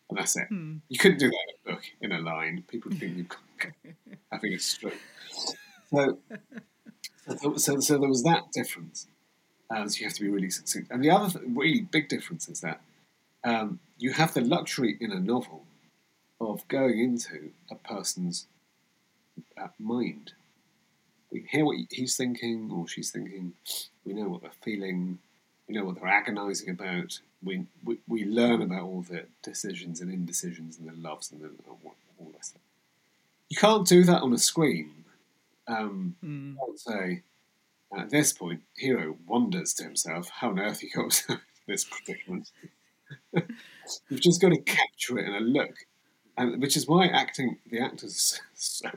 [0.10, 0.48] and that's it.
[0.90, 2.64] You couldn't do that in a book in a line.
[2.68, 3.74] People would think you're
[4.32, 4.94] having a stroke.
[5.90, 6.18] So,
[7.38, 9.08] so, so, so there was that difference.
[9.70, 10.92] Uh, so you have to be really succinct.
[10.92, 12.82] And the other th- really big difference is that
[13.44, 15.66] um, you have the luxury in a novel
[16.40, 18.48] of going into a person's
[19.62, 20.34] uh, mind.
[21.32, 23.54] We hear what he's thinking or she's thinking.
[24.06, 25.20] We know what they're feeling.
[25.68, 27.20] We know what they're agonising about.
[27.44, 31.50] We, we we learn about all the decisions and indecisions and the loves and the,
[31.68, 32.62] all all that stuff.
[33.50, 35.06] You can't do that on a screen.
[35.68, 36.16] Um,
[36.62, 37.24] I would say
[37.96, 41.24] at this point, hero wonders to himself how on earth he got
[41.68, 42.52] this predicament.
[44.10, 45.76] You've just got to capture it in a look,
[46.38, 48.90] and which is why acting the actors so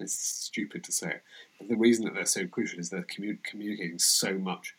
[0.00, 1.20] it's stupid to say
[1.60, 4.74] it, the reason that they're so crucial is they're commu- communicating so much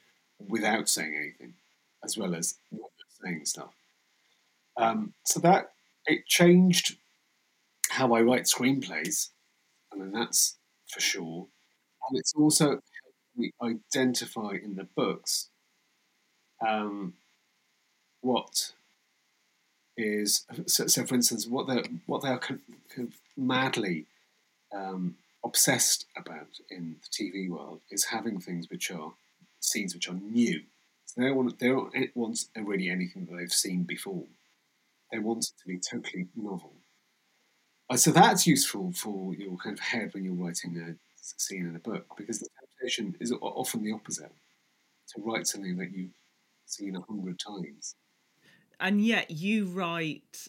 [0.47, 1.53] without saying anything,
[2.03, 2.55] as well as
[3.21, 3.73] saying stuff.
[4.75, 5.71] Um, so that
[6.05, 6.97] it changed
[7.89, 9.29] how I write screenplays.
[9.91, 10.57] I mean that's
[10.89, 11.47] for sure,
[12.09, 12.83] and it's also helped
[13.37, 15.49] me identify in the books
[16.67, 17.13] um,
[18.21, 18.73] what
[19.97, 22.59] is so, so for instance what they what they are kind
[22.97, 24.05] of, madly
[24.73, 29.13] um, obsessed about in the TV world is having things which are
[29.59, 30.61] scenes which are new.
[31.05, 34.23] So they don't want they don't want really anything that they've seen before.
[35.11, 36.73] They want it to be totally novel.
[37.89, 41.75] Uh, so that's useful for your kind of head when you're writing a scene in
[41.75, 44.31] a book because the temptation is often the opposite
[45.09, 46.11] to write something that you've
[46.65, 47.95] seen a hundred times.
[48.79, 50.47] And yet you write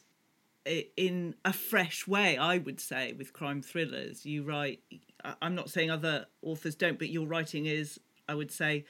[0.96, 4.80] in a fresh way i would say with crime thrillers you write
[5.42, 8.84] i'm not saying other authors don't but your writing is i would say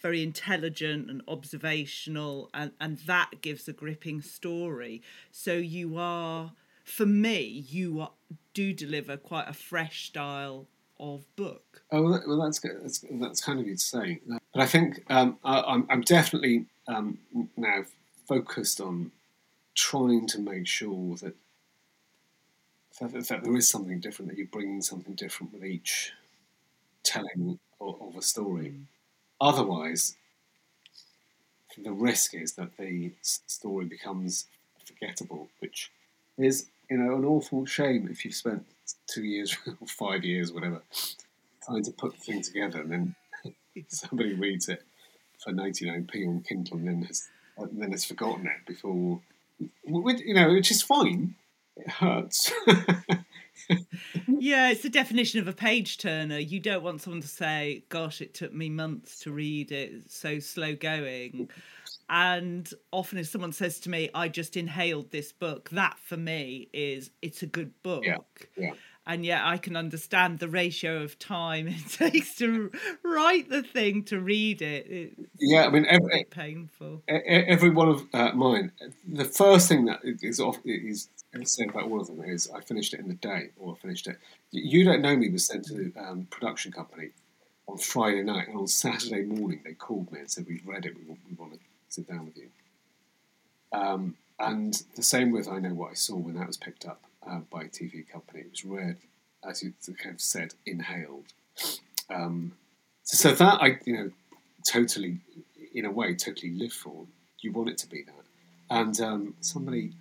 [0.00, 6.52] very intelligent and observational and and that gives a gripping story so you are
[6.84, 8.12] for me you are,
[8.54, 10.66] do deliver quite a fresh style
[10.98, 12.76] of book Oh, well, that- well that's good.
[12.82, 14.20] That's, that's kind of you to say.
[14.52, 17.16] But I think um, I, I'm, I'm definitely um,
[17.56, 17.84] now
[18.28, 19.10] focused on
[19.74, 21.34] trying to make sure that,
[23.00, 26.12] that that there is something different, that you're bringing something different with each
[27.02, 28.68] telling of, of a story.
[28.68, 28.82] Mm.
[29.40, 30.16] Otherwise,
[31.76, 34.46] the risk is that the story becomes
[34.84, 35.90] forgettable, which
[36.36, 38.66] is you know an awful shame if you've spent
[39.06, 40.82] two years or five years, whatever,
[41.64, 43.14] trying to put the thing together, and then
[43.88, 44.82] somebody reads it
[45.38, 49.20] for 99p on Kindle, and then has and then it's forgotten it before.
[49.84, 51.34] You know, which is fine.
[51.76, 52.52] It hurts.
[54.26, 56.38] Yeah, it's the definition of a page turner.
[56.38, 59.92] You don't want someone to say, "Gosh, it took me months to read it.
[59.92, 61.50] It's so slow going."
[62.08, 66.68] And often, if someone says to me, "I just inhaled this book," that for me
[66.72, 68.04] is it's a good book.
[68.04, 68.16] Yeah,
[68.56, 68.72] yeah.
[69.08, 72.70] And yet, I can understand the ratio of time it takes to
[73.02, 74.86] write the thing to read it.
[74.86, 77.02] It's yeah, I mean, every, painful.
[77.08, 78.70] every one of uh, mine.
[79.10, 81.08] The first thing that is off is
[81.44, 84.06] said about all of them is I finished it in the day, or I finished
[84.08, 84.18] it.
[84.50, 87.08] You don't know me was sent to the um, production company
[87.66, 90.94] on Friday night, and on Saturday morning they called me and said we've read it,
[90.94, 92.48] we want, we want to sit down with you.
[93.72, 97.00] Um, and the same with I know what I saw when that was picked up
[97.28, 98.40] uh, by a TV company.
[98.40, 98.96] It was read,
[99.48, 101.26] as you kind of said, inhaled.
[102.10, 102.52] Um,
[103.02, 104.10] so, so that I, you know,
[104.66, 105.18] totally,
[105.74, 107.06] in a way, totally live for.
[107.40, 108.14] You want it to be that.
[108.70, 109.92] And um, somebody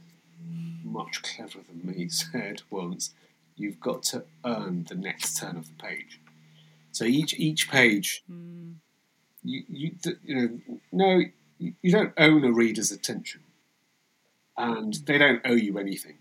[0.84, 3.14] much cleverer than me said once,
[3.56, 6.20] "You've got to earn the next turn of the page."
[6.92, 8.24] So each each page,
[9.44, 9.92] you you
[10.24, 10.60] you know,
[10.92, 11.22] no,
[11.60, 13.42] you don't own a reader's attention,
[14.58, 16.18] and they don't owe you anything.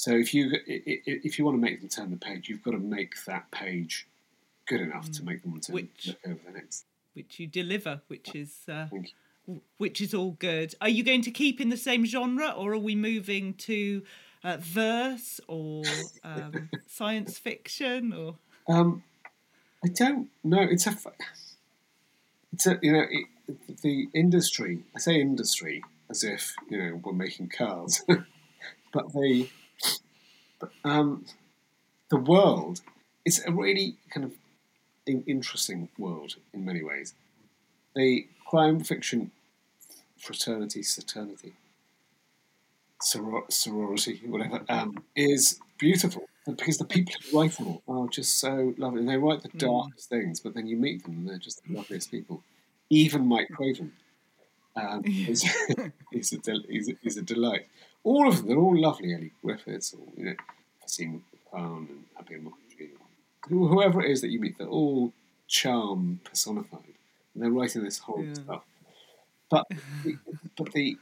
[0.00, 2.78] So if you if you want to make them turn the page, you've got to
[2.78, 4.06] make that page
[4.66, 6.86] good enough to make them want to Which- look over the next.
[7.12, 9.14] which you deliver, which is uh, Thank you.
[9.46, 10.74] w- which is all good.
[10.80, 14.02] Are you going to keep in the same genre, or are we moving to
[14.42, 15.82] uh, verse or
[16.24, 18.14] um, science fiction?
[18.14, 18.36] Or
[18.74, 19.02] Um,
[19.84, 20.62] I don't know.
[20.62, 20.96] It's a,
[22.54, 23.26] it's a you know, it,
[23.82, 24.84] the industry.
[24.96, 28.02] I say industry as if you know we're making cars,
[28.94, 29.50] but the,
[30.84, 31.24] um,
[32.10, 32.80] the world.
[33.24, 34.32] It's a really kind of
[35.26, 37.14] interesting world in many ways.
[37.94, 39.30] The crime fiction
[40.20, 41.54] fraternity, fraternity,
[43.02, 48.74] soror- sorority, whatever, um, is beautiful because the people who write them are just so
[48.76, 49.04] lovely.
[49.04, 52.10] They write the darkest things, but then you meet them and they're just the loveliest
[52.10, 52.42] people.
[52.90, 53.92] Even Mike Craven
[54.76, 55.48] um, is,
[56.12, 57.66] is, a del- is, a, is a delight.
[58.02, 59.14] All of them, they're all lovely.
[59.14, 60.34] Elly Griffiths, or you know,
[60.84, 62.90] Vaseem Khan and Abir Mukherjee,
[63.48, 65.12] whoever it is that you meet, they're all
[65.48, 66.94] charm personified,
[67.34, 68.34] and they're writing this horrible Yeah.
[68.44, 68.64] stuff.
[69.50, 69.66] But
[70.04, 70.16] the,
[70.56, 70.96] but the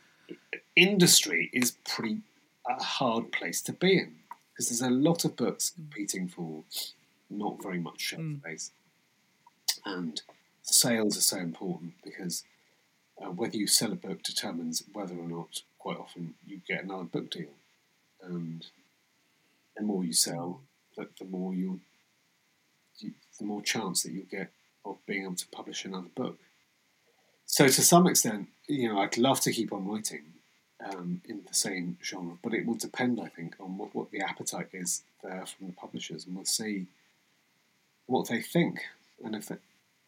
[0.74, 2.22] industry is pretty
[2.68, 4.16] a hard place to be in
[4.52, 6.64] because there's a lot of books competing for
[7.30, 8.70] not very much shelf space,
[9.84, 10.20] and
[10.62, 12.44] sales are so important because
[13.22, 17.04] uh, whether you sell a book determines whether or not quite often you get another
[17.04, 17.54] book deal,
[18.22, 18.66] and
[19.76, 20.60] the more you sell,
[20.96, 21.80] the, the more you,
[23.00, 24.50] the more chance that you'll get
[24.84, 26.38] of being able to publish another book.
[27.46, 30.24] So to some extent, you know, I'd love to keep on writing
[30.84, 34.20] um, in the same genre, but it will depend, I think, on what, what the
[34.20, 36.86] appetite is there from the publishers, and we'll see
[38.06, 38.80] what they think,
[39.24, 39.56] and if they,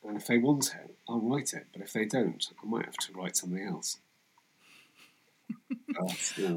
[0.07, 1.67] and if they want it, I'll write it.
[1.73, 3.99] But if they don't, I might have to write something else.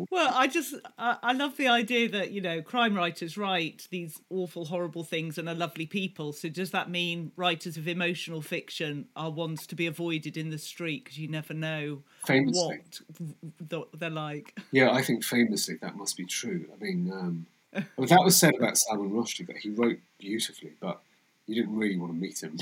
[0.09, 4.21] Well, I just I, I love the idea that you know crime writers write these
[4.29, 6.33] awful, horrible things and are lovely people.
[6.33, 10.57] So does that mean writers of emotional fiction are ones to be avoided in the
[10.57, 12.61] street because you never know Famously.
[12.61, 13.01] what
[13.69, 14.59] th- they're like?
[14.71, 16.65] Yeah, I think famously that must be true.
[16.73, 17.45] I mean, um,
[17.97, 21.01] well, that was said about Salman Rushdie that he wrote beautifully, but
[21.47, 22.57] you didn't really want to meet him.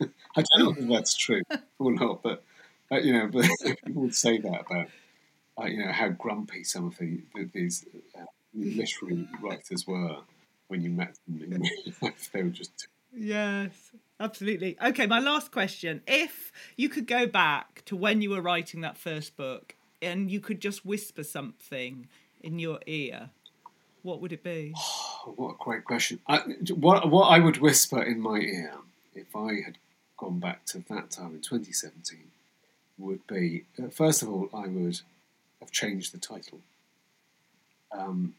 [0.36, 1.42] I don't know if that's true
[1.78, 2.42] or not, but
[2.90, 3.46] uh, you know, but
[3.84, 4.88] people would say that about
[5.58, 7.84] uh, you know how grumpy some of the, the these
[8.18, 10.18] uh, literary writers were
[10.68, 11.70] when you met them in real
[12.02, 12.30] life.
[12.32, 14.76] They were just Yes, absolutely.
[14.84, 16.02] Okay, my last question.
[16.06, 20.38] If you could go back to when you were writing that first book and you
[20.40, 22.08] could just whisper something
[22.42, 23.30] in your ear,
[24.02, 24.74] what would it be?
[24.76, 26.20] Oh, what a great question.
[26.28, 26.38] I,
[26.74, 28.74] what, what I would whisper in my ear
[29.14, 29.78] if I had
[30.18, 32.18] gone back to that time in 2017
[32.98, 35.00] would be uh, first of all, I would
[35.60, 36.60] have changed the title.
[37.92, 38.34] Um,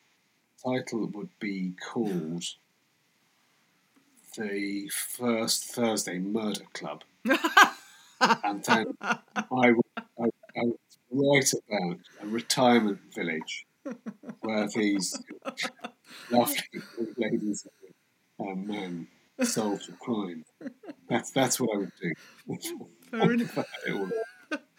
[0.63, 2.43] title would be called
[4.37, 7.03] The First Thursday Murder Club.
[8.21, 10.63] and then I would, I, I
[11.11, 13.65] write about a retirement village
[14.41, 15.17] where these
[16.31, 16.81] lovely
[17.17, 17.67] ladies
[18.39, 19.07] and men
[19.43, 20.45] solve the crime.
[21.09, 22.13] That's that's what I would do.
[23.11, 23.57] Fair enough.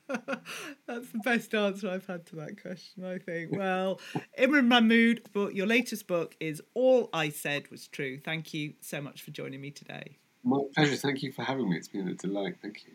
[0.87, 3.53] That's the best answer I've had to that question, I think.
[3.53, 4.01] Well,
[4.39, 8.19] Imran Mahmood, but your latest book is All I Said Was True.
[8.19, 10.19] Thank you so much for joining me today.
[10.45, 10.97] My pleasure.
[10.97, 11.77] Thank you for having me.
[11.77, 12.57] It's been a delight.
[12.63, 12.95] Thank you.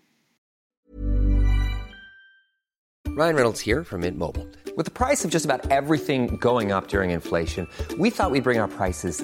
[3.15, 4.47] Ryan Reynolds here from Mint Mobile.
[4.75, 7.67] With the price of just about everything going up during inflation,
[7.99, 9.23] we thought we'd bring our prices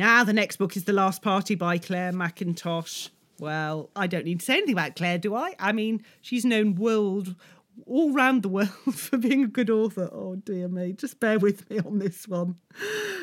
[0.00, 3.10] Now, the next book is The Last Party by Clare Mackintosh.
[3.38, 5.54] Well, I don't need to say anything about Clare, do I?
[5.58, 7.36] I mean, she's known world
[7.86, 10.08] all round the world for being a good author.
[10.10, 12.56] Oh dear me, just bear with me on this one.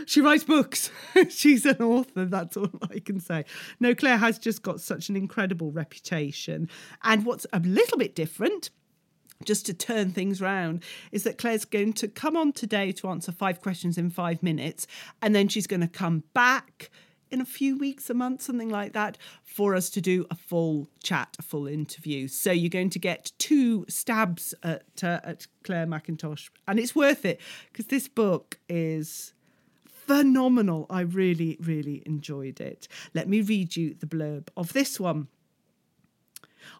[0.05, 0.91] She writes books.
[1.29, 3.45] she's an author, that's all I can say.
[3.79, 6.69] No, Clare has just got such an incredible reputation.
[7.03, 8.69] And what's a little bit different
[9.43, 13.31] just to turn things round, is that Clare's going to come on today to answer
[13.31, 14.87] five questions in five minutes,
[15.21, 16.89] and then she's going to come back
[17.29, 20.87] in a few weeks, a month, something like that, for us to do a full
[21.03, 22.27] chat, a full interview.
[22.27, 27.25] So you're going to get two stabs at uh, at Clare Mackintosh, and it's worth
[27.25, 29.33] it because this book is
[29.85, 30.85] phenomenal.
[30.89, 32.87] I really, really enjoyed it.
[33.13, 35.27] Let me read you the blurb of this one.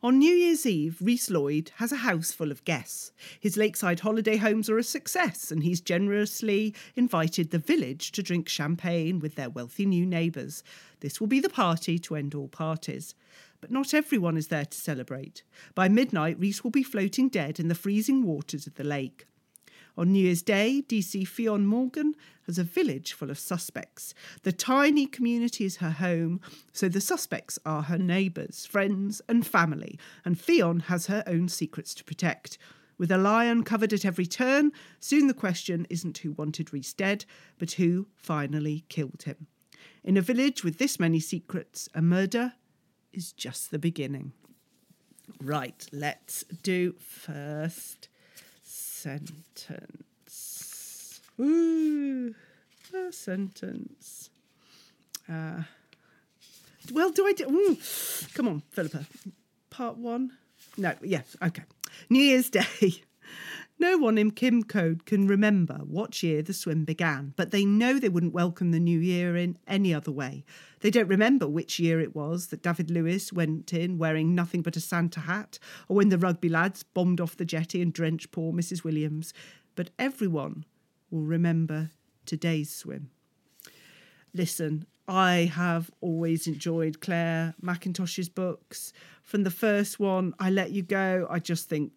[0.04, 3.12] On New Year's Eve, Rhys Lloyd has a house full of guests.
[3.40, 8.50] His lakeside holiday homes are a success, and he's generously invited the village to drink
[8.50, 10.64] champagne with their wealthy new neighbours.
[11.00, 13.16] This will be the party to end all parties.
[13.60, 15.44] But not everyone is there to celebrate.
[15.74, 19.26] By midnight, Rhys will be floating dead in the freezing waters of the lake.
[19.98, 22.14] On New Year's Day, DC Ffion Morgan
[22.46, 24.14] has a village full of suspects.
[24.44, 26.40] The tiny community is her home,
[26.72, 31.96] so the suspects are her neighbours, friends, and family, and Ffion has her own secrets
[31.96, 32.60] to protect.
[33.00, 37.26] With a lie uncovered at every turn, soon the question isn't who wanted Rhys dead,
[37.58, 39.48] but who finally killed him.
[40.04, 42.54] In a village with this many secrets, a murder
[43.12, 44.34] is just the beginning.
[45.42, 48.10] Right, let's do first
[48.98, 50.02] sentence.
[51.40, 52.34] Ooh,
[52.94, 54.32] a sentence.
[55.30, 55.62] Uh,
[56.92, 57.46] well, do I do?
[57.48, 57.78] Ooh,
[58.34, 59.06] come on, Philippa.
[59.70, 60.32] Part one.
[60.78, 61.62] No, yes, okay.
[62.10, 63.04] New Year's Day.
[63.80, 68.00] No one in Cwm Coed can remember what year the swim began, but they know
[68.00, 70.44] they wouldn't welcome the new year in any other way.
[70.80, 74.78] They don't remember which year it was that David Lewis went in wearing nothing but
[74.78, 78.52] a Santa hat, or when the rugby lads bombed off the jetty and drenched poor
[78.52, 78.84] Mrs.
[78.84, 79.32] Williams.
[79.76, 80.66] But everyone
[81.12, 81.92] will remember
[82.26, 83.12] today's swim.
[84.34, 88.92] Listen, I have always enjoyed Clare Mackintosh's books.
[89.24, 91.92] From the first one, I Let You Go, I just think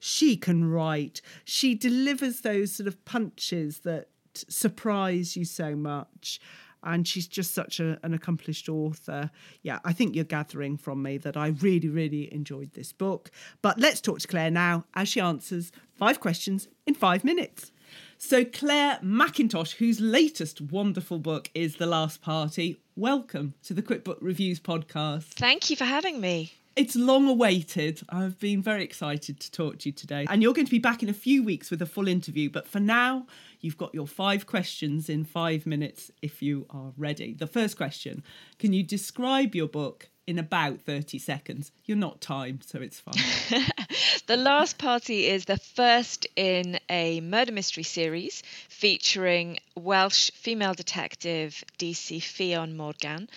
[0.00, 1.20] she can write.
[1.44, 6.40] She delivers those sort of punches that surprise you so much.
[6.82, 9.30] And she's just such a, an accomplished author.
[9.62, 13.30] Yeah, I think you're gathering from me that I really, really enjoyed this book.
[13.60, 17.70] But let's talk to Clare now as she answers five questions in five minutes.
[18.16, 24.04] So, Clare Mackintosh, whose latest wonderful book is The Last Party, welcome to the Quick
[24.04, 25.34] Book Reviews podcast.
[25.34, 26.52] Thank you for having me.
[26.80, 28.00] It's long awaited.
[28.08, 30.24] I've been very excited to talk to you today.
[30.30, 32.48] And you're going to be back in a few weeks with a full interview.
[32.48, 33.26] But for now,
[33.60, 37.34] you've got your five questions in five minutes if you are ready.
[37.34, 38.24] The first question
[38.58, 41.70] Can you describe your book in about 30 seconds?
[41.84, 43.62] You're not timed, so it's fine.
[44.26, 51.62] the Last Party is the first in a murder mystery series featuring Welsh female detective
[51.78, 53.28] DC Ffion Morgan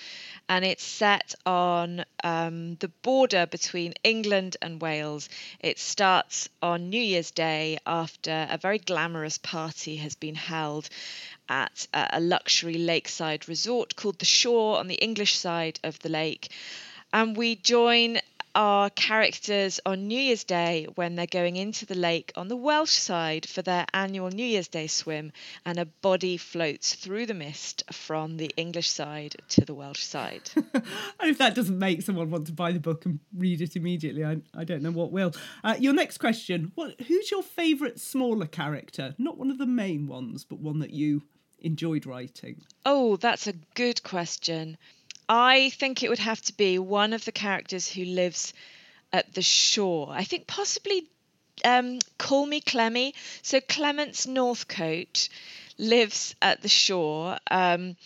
[0.49, 5.29] and it's set on um, the border between England and Wales.
[5.59, 10.89] It starts on New Year's Day after a very glamorous party has been held
[11.49, 16.49] at a luxury lakeside resort called the Shore on the English side of the lake.
[17.11, 18.19] And we join
[18.55, 22.91] are characters on New Year's Day when they're going into the lake on the Welsh
[22.91, 25.31] side for their annual New Year's Day swim,
[25.65, 30.49] and a body floats through the mist from the English side to the Welsh side.
[30.55, 30.83] and
[31.21, 34.37] if that doesn't make someone want to buy the book and read it immediately, I,
[34.55, 35.33] I don't know what will.
[35.63, 39.15] Uh, your next question what, Who's your favourite smaller character?
[39.17, 41.23] Not one of the main ones, but one that you
[41.63, 42.61] enjoyed writing?
[42.85, 44.77] Oh, that's a good question.
[45.35, 48.53] I think it would have to be one of the characters who lives
[49.11, 50.09] at the shore.
[50.11, 51.09] I think possibly
[51.65, 53.15] um, Call Me Clemmy.
[53.41, 55.29] So Clements Northcote
[55.79, 57.97] lives at the shore, um,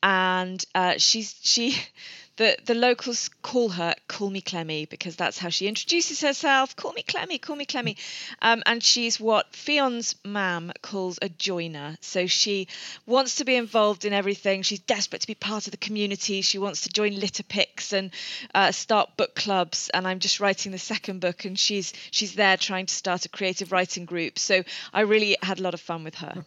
[0.00, 1.76] and uh, she's she
[2.36, 6.76] the the locals call her call me clemmy because that's how she introduces herself.
[6.76, 7.96] Call me clemmy call me clemmy.
[8.42, 11.96] Um, and she's what Ffion's mam calls a joiner.
[12.00, 12.68] So she
[13.06, 14.62] wants to be involved in everything.
[14.62, 16.42] She's desperate to be part of the community.
[16.42, 18.10] She wants to join litter picks and
[18.54, 19.90] uh, start book clubs.
[19.92, 23.28] And i'm just writing the second book and she's she's there trying to start a
[23.28, 24.38] creative writing group.
[24.38, 24.62] So
[24.92, 26.44] i really had a lot of fun with her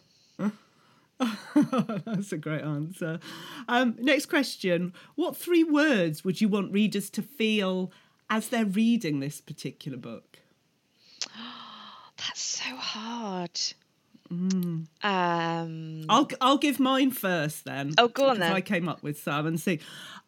[1.54, 3.20] That's a great answer.
[3.68, 4.92] Um, next question.
[5.16, 7.92] What three words would you want readers to feel
[8.28, 10.38] as they're reading this particular book?
[12.16, 13.58] That's so hard.
[14.32, 14.86] Mm.
[15.02, 17.94] Um, I'll I'll give mine first then.
[17.98, 18.52] Oh, go on then.
[18.52, 19.80] I came up with some and see.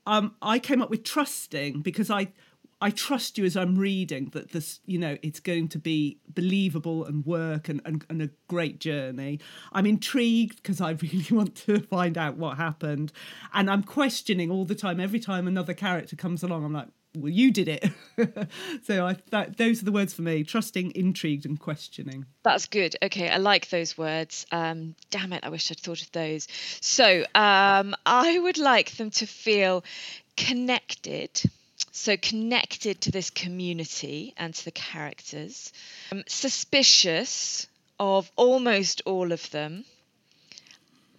[0.06, 2.28] Um, I came up with trusting because I
[2.82, 7.04] I trust you as I'm reading that this, you know, it's going to be believable
[7.04, 9.38] and work and, and, and a great journey.
[9.72, 13.12] I'm intrigued because I really want to find out what happened.
[13.54, 14.98] And I'm questioning all the time.
[14.98, 17.88] Every time another character comes along, I'm like, well, you did it.
[18.82, 22.24] so I that, those are the words for me: trusting, intrigued, and questioning.
[22.42, 22.96] That's good.
[23.02, 24.46] Okay, I like those words.
[24.50, 26.48] Um, damn it, I wish I'd thought of those.
[26.80, 29.84] So um, I would like them to feel
[30.38, 31.42] connected
[31.92, 35.72] so connected to this community and to the characters,
[36.10, 37.66] um, suspicious
[38.00, 39.84] of almost all of them,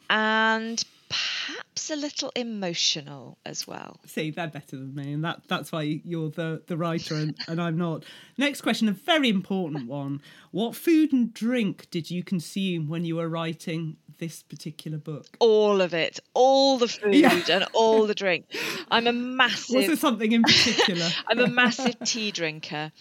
[0.09, 0.83] and
[1.13, 3.99] perhaps a little emotional as well.
[4.05, 7.61] See, they're better than me, and that that's why you're the the writer and, and
[7.61, 8.03] I'm not.
[8.37, 10.21] Next question, a very important one.
[10.51, 15.27] What food and drink did you consume when you were writing this particular book?
[15.39, 17.41] All of it, all the food yeah.
[17.49, 18.45] and all the drink.
[18.89, 19.75] I'm a massive.
[19.75, 21.07] Was there something in particular?
[21.27, 22.91] I'm a massive tea drinker,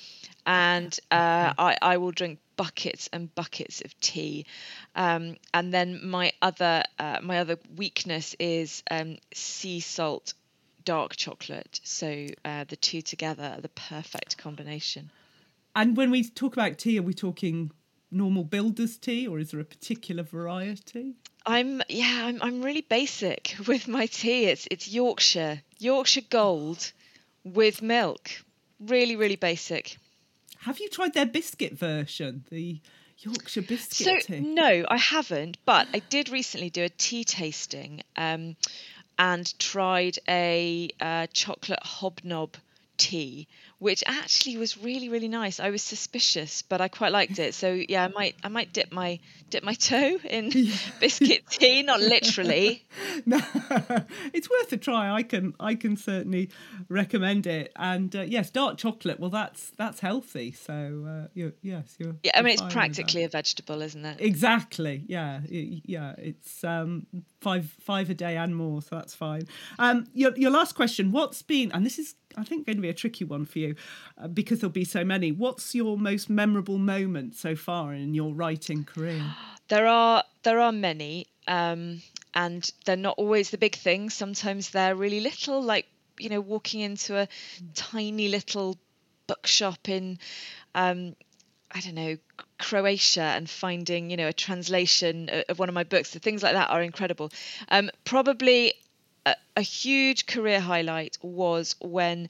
[0.44, 4.46] and uh, I I will drink buckets and buckets of tea.
[4.94, 10.34] Um, and then my other uh, my other weakness is um, sea salt
[10.84, 11.80] dark chocolate.
[11.84, 15.10] So uh, the two together are the perfect combination.
[15.74, 17.70] And when we talk about tea, are we talking
[18.10, 21.14] normal builder's tea, or is there a particular variety?
[21.46, 24.46] I'm yeah, I'm I'm really basic with my tea.
[24.46, 26.92] It's it's Yorkshire Yorkshire Gold
[27.44, 28.30] with milk.
[28.80, 29.98] Really, really basic.
[30.62, 32.78] Have you tried their biscuit version, the
[33.18, 34.40] Yorkshire biscuit so, tea?
[34.40, 38.54] No, I haven't, but I did recently do a tea tasting um,
[39.18, 42.54] and tried a uh, chocolate hobnob
[42.96, 43.48] tea,
[43.82, 45.58] which actually was really really nice.
[45.58, 47.52] I was suspicious, but I quite liked it.
[47.52, 49.18] So yeah, I might I might dip my
[49.50, 50.50] dip my toe in
[51.00, 52.84] biscuit tea, not literally.
[53.26, 53.40] no,
[54.32, 55.10] it's worth a try.
[55.10, 56.50] I can I can certainly
[56.88, 57.72] recommend it.
[57.74, 59.18] And uh, yes, dark chocolate.
[59.18, 60.52] Well, that's that's healthy.
[60.52, 60.72] So
[61.06, 62.14] uh, you're, yes, you're.
[62.22, 64.20] Yeah, I mean it's practically a vegetable, isn't it?
[64.20, 65.04] Exactly.
[65.08, 66.14] Yeah, yeah.
[66.18, 67.08] It's um,
[67.40, 69.48] five five a day and more, so that's fine.
[69.80, 71.10] Um, your your last question.
[71.10, 73.74] What's been and this is I think going to be a tricky one for you.
[74.18, 75.32] uh, because there'll be so many.
[75.32, 79.22] What's your most memorable moment so far in your writing career?
[79.68, 82.02] There are there are many, um,
[82.34, 84.12] and they're not always the big things.
[84.12, 85.86] Sometimes they're really little, like
[86.18, 87.26] you know, walking into a
[87.74, 88.76] tiny little
[89.26, 90.18] bookshop in,
[90.74, 91.16] um,
[91.70, 92.18] I don't know,
[92.58, 96.10] Croatia and finding you know a translation of one of my books.
[96.10, 97.30] The things like that are incredible.
[97.68, 98.74] Um, probably
[99.56, 102.28] a, huge career highlight was when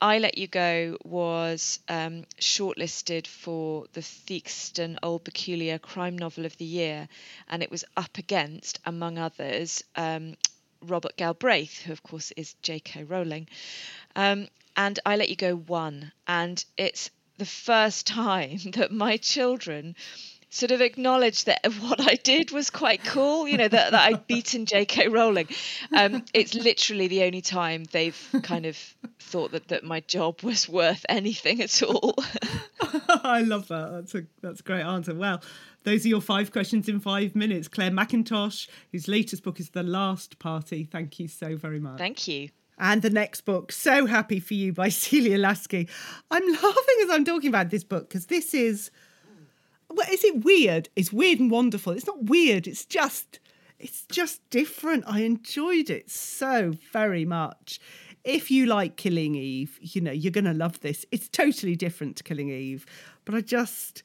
[0.00, 6.56] I Let You Go was um, shortlisted for the Theakston Old Peculier Crime Novel of
[6.56, 7.08] the Year,
[7.48, 10.36] and it was up against, among others, um,
[10.80, 13.04] Robert Galbraith, who of course is J.K.
[13.04, 13.48] Rowling.
[14.16, 19.94] Um, and I Let You Go won, and it's the first time that my children
[20.52, 24.26] sort of acknowledge that what I did was quite cool, you know, that, that I'd
[24.28, 25.08] beaten J.K.
[25.08, 25.48] Rowling.
[25.96, 28.76] Um, it's literally the only time they've kind of
[29.18, 32.14] thought that, that my job was worth anything at all.
[33.08, 33.90] I love that.
[33.92, 35.14] That's a that's a great answer.
[35.14, 35.42] Well,
[35.84, 37.66] those are your five questions in five minutes.
[37.68, 40.84] Clare Mackintosh, whose latest book is The Last Party.
[40.84, 41.98] Thank you so very much.
[41.98, 42.50] Thank you.
[42.78, 45.88] And the next book, So Happy for You by Celia Laskey.
[46.30, 48.90] I'm laughing as I'm talking about this book because this is
[50.12, 50.88] is it weird?
[50.96, 51.92] It's weird and wonderful.
[51.92, 52.66] It's not weird.
[52.66, 53.40] It's just,
[53.78, 55.04] it's just different.
[55.06, 57.80] I enjoyed it so very much.
[58.24, 61.04] If you like Killing Eve, you know you're going to love this.
[61.10, 62.86] It's totally different to Killing Eve,
[63.24, 64.04] but I just,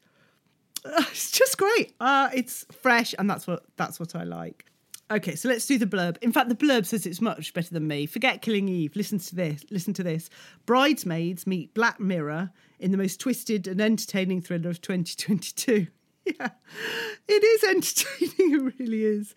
[0.84, 1.94] uh, it's just great.
[2.00, 4.66] Uh, it's fresh, and that's what that's what I like.
[5.10, 6.18] Okay, so let's do the blurb.
[6.22, 8.08] In fact, the blurb says it's much better than me.
[8.08, 8.94] Forget Killing Eve.
[8.96, 9.64] Listen to this.
[9.70, 10.30] Listen to this.
[10.66, 15.88] Bridesmaids meet Black Mirror in the most twisted and entertaining thriller of 2022.
[16.42, 16.50] Yeah,
[17.30, 18.34] it is entertaining.
[18.68, 19.34] It really is.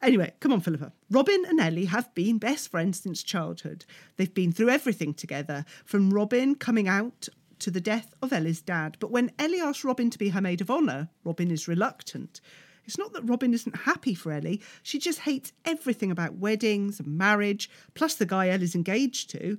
[0.00, 0.92] Anyway, come on, Philippa.
[1.10, 3.84] Robin and Ellie have been best friends since childhood.
[4.16, 8.96] They've been through everything together, from Robin coming out to the death of Ellie's dad.
[9.00, 12.40] But when Ellie asks Robin to be her maid of honour, Robin is reluctant.
[12.84, 17.16] It's not that Robin isn't happy for Ellie, she just hates everything about weddings and
[17.16, 19.58] marriage, plus the guy Ellie's engaged to.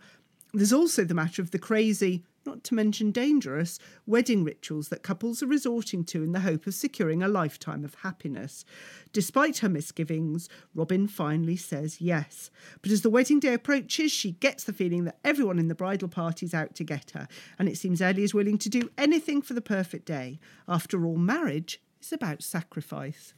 [0.53, 5.41] There's also the matter of the crazy, not to mention dangerous, wedding rituals that couples
[5.41, 8.65] are resorting to in the hope of securing a lifetime of happiness.
[9.11, 12.51] Despite her misgivings, Robin finally says yes.
[12.81, 16.09] But as the wedding day approaches, she gets the feeling that everyone in the bridal
[16.09, 17.27] party is out to get her,
[17.57, 20.39] and it seems Ellie is willing to do anything for the perfect day.
[20.67, 23.33] After all, marriage is about sacrifice.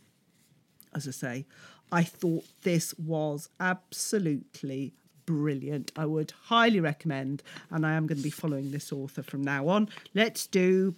[0.94, 1.46] As I say,
[1.92, 4.94] I thought this was absolutely
[5.26, 5.92] brilliant.
[5.96, 9.68] I would highly recommend, and I am going to be following this author from now
[9.68, 9.90] on.
[10.14, 10.96] Let's do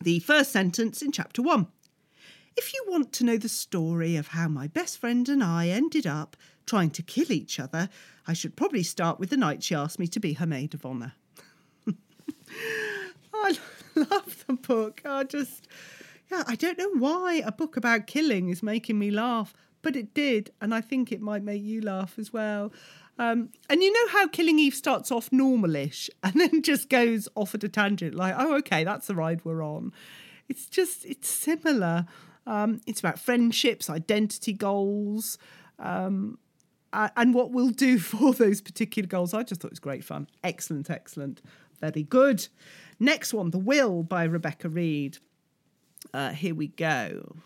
[0.00, 1.68] the first sentence in chapter one.
[2.56, 6.06] If you want to know the story of how my best friend and I ended
[6.06, 6.36] up
[6.66, 7.88] trying to kill each other,
[8.26, 10.84] I should probably start with the night she asked me to be her maid of
[10.84, 11.14] honour.
[13.34, 13.58] I
[13.94, 15.02] love the book.
[15.04, 15.68] I just,
[16.30, 20.14] yeah, I don't know why a book about killing is making me laugh, but it
[20.14, 22.72] did, and I think it might make you laugh as well.
[23.18, 27.54] Um, and you know how Killing Eve starts off normalish and then just goes off
[27.54, 29.92] at a tangent, like, oh, okay, that's the ride we're on.
[30.48, 32.06] It's just, it's similar.
[32.46, 35.38] Um, it's about friendships, identity goals,
[35.78, 36.38] um,
[36.92, 39.34] and what we'll do for those particular goals.
[39.34, 40.28] I just thought it was great fun.
[40.42, 41.42] Excellent, excellent.
[41.80, 42.48] Very good.
[42.98, 45.18] Next one, The Will by Rebecca Reid.
[46.12, 47.36] Uh, here we go.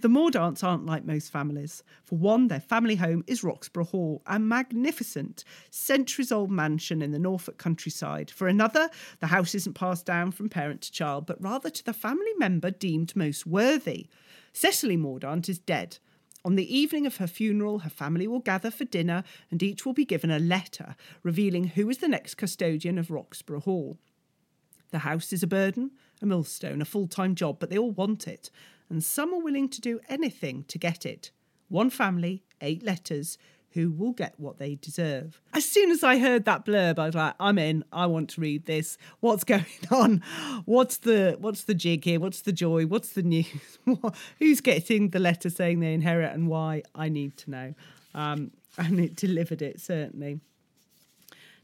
[0.00, 1.82] The Mordaunts aren't like most families.
[2.04, 7.18] For one, their family home is Roxburgh Hall, a magnificent, centuries old mansion in the
[7.18, 8.30] Norfolk countryside.
[8.30, 11.92] For another, the house isn't passed down from parent to child, but rather to the
[11.92, 14.06] family member deemed most worthy.
[14.52, 15.98] Cecily Mordaunt is dead.
[16.44, 19.94] On the evening of her funeral, her family will gather for dinner and each will
[19.94, 20.94] be given a letter
[21.24, 23.98] revealing who is the next custodian of Roxburgh Hall.
[24.90, 25.90] The house is a burden,
[26.22, 28.48] a millstone, a full time job, but they all want it,
[28.90, 31.30] and some are willing to do anything to get it.
[31.68, 33.38] One family, eight letters,
[33.72, 35.40] who will get what they deserve.
[35.52, 37.84] As soon as I heard that blurb, I was like, I'm in.
[37.92, 38.96] I want to read this.
[39.20, 40.22] What's going on?
[40.64, 42.20] What's the what's the jig here?
[42.20, 42.86] What's the joy?
[42.86, 43.78] What's the news?
[44.38, 46.82] Who's getting the letter saying they inherit and why?
[46.94, 47.74] I need to know.
[48.14, 50.40] Um, and it delivered it certainly.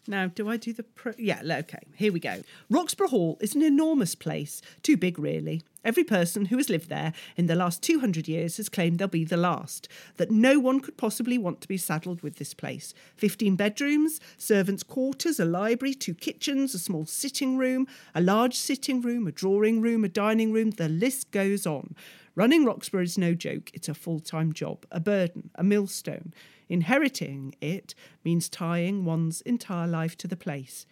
[0.07, 1.13] Now, do I do the pro?
[1.17, 2.43] Yeah, okay, here we go.
[2.69, 5.63] Roxburgh Hall is an enormous place, too big, really.
[5.83, 9.25] Every person who has lived there in the last 200 years has claimed they'll be
[9.25, 12.93] the last, that no one could possibly want to be saddled with this place.
[13.17, 19.01] 15 bedrooms, servants' quarters, a library, two kitchens, a small sitting room, a large sitting
[19.01, 21.95] room, a drawing room, a dining room, the list goes on.
[22.37, 26.35] Running Roxburgh is no joke, it's a full time job, a burden, a millstone.
[26.69, 30.87] Inheriting it means tying one's entire life to the place.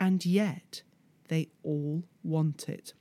[0.00, 0.82] and yet
[1.28, 2.92] they all want it.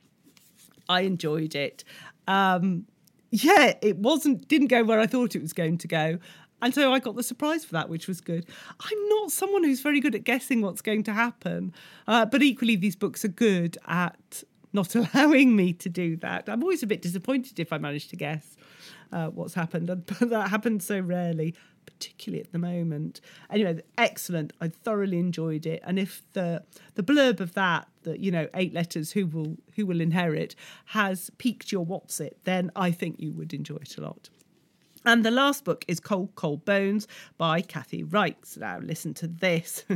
[0.87, 1.83] I enjoyed it.
[2.27, 2.85] Um,
[3.31, 6.19] yeah, it wasn't didn't go where I thought it was going to go.
[6.61, 8.45] And so I got the surprise for that, which was good.
[8.79, 11.73] I'm not someone who's very good at guessing what's going to happen,
[12.07, 14.43] uh, but equally, these books are good at
[14.75, 16.47] not allowing me to do that.
[16.47, 18.55] I'm always a bit disappointed if I manage to guess
[19.11, 21.55] uh, what's happened, but that happens so rarely,
[21.85, 23.21] particularly at the moment.
[23.49, 24.53] Anyway, excellent.
[24.61, 26.63] I thoroughly enjoyed it, and if the
[26.93, 30.55] the blurb of that, the you know eight letters, who will who will inherit,
[30.85, 34.29] has piqued your what's it, then I think you would enjoy it a lot.
[35.07, 37.07] And the last book is Cold Cold Bones
[37.37, 38.57] by Kathy Reichs.
[38.57, 39.85] Now, listen to this.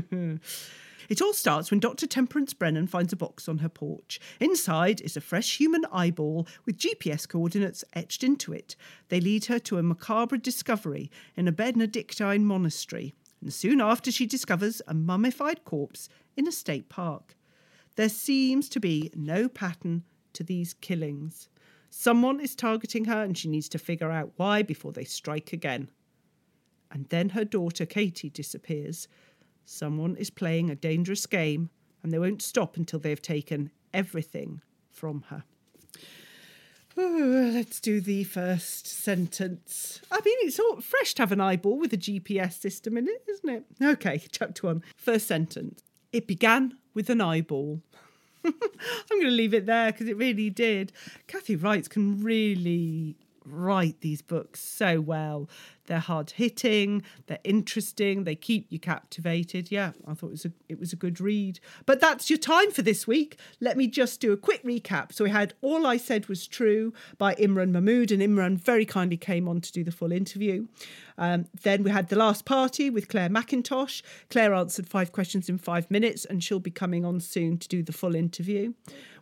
[1.10, 2.05] It all starts when Dr.
[2.05, 4.20] Temperance Brennan finds a box on her porch.
[4.39, 8.76] Inside is a fresh human eyeball with GPS coordinates etched into it.
[9.10, 14.28] They lead her to a macabre discovery in a Benedictine monastery, and soon after she
[14.28, 17.36] discovers a mummified corpse in a state park.
[17.95, 20.03] There seems to be no pattern
[20.34, 21.49] to these killings.
[21.89, 25.89] Someone is targeting her and she needs to figure out why before they strike again.
[26.91, 29.07] And then her daughter Katie disappears.
[29.72, 31.70] Someone is playing a dangerous game
[32.01, 35.43] and they won't stop until they've taken everything from her.
[36.97, 40.01] Ooh, let's do the first sentence.
[40.11, 43.24] I mean, it's all fresh to have an eyeball with a GPS system in it,
[43.30, 43.65] isn't it?
[43.80, 44.82] Okay, chapter one.
[44.97, 45.84] First sentence.
[46.11, 47.84] It began with an eyeball.
[48.43, 48.53] I'm
[49.11, 50.91] going to leave it there because it really did.
[51.28, 53.17] Kathy Reichs can really
[53.50, 55.50] write these books so well.
[55.88, 59.72] They're hard hitting, they're interesting, they keep you captivated.
[59.72, 61.60] Yeah, I thought it was a it was a good read.
[61.88, 63.39] But that's your time for this week.
[63.60, 65.14] Let me just do a quick recap.
[65.14, 69.18] So we had All I Said Was True by Imran Mahmood, and Imran very kindly
[69.18, 70.68] came on to do the full interview.
[71.18, 74.02] Um, then we had The Last Party with Clare Mackintosh.
[74.30, 77.84] Clare answered five questions in five minutes, and she'll be coming on soon to do
[77.84, 78.74] the full interview.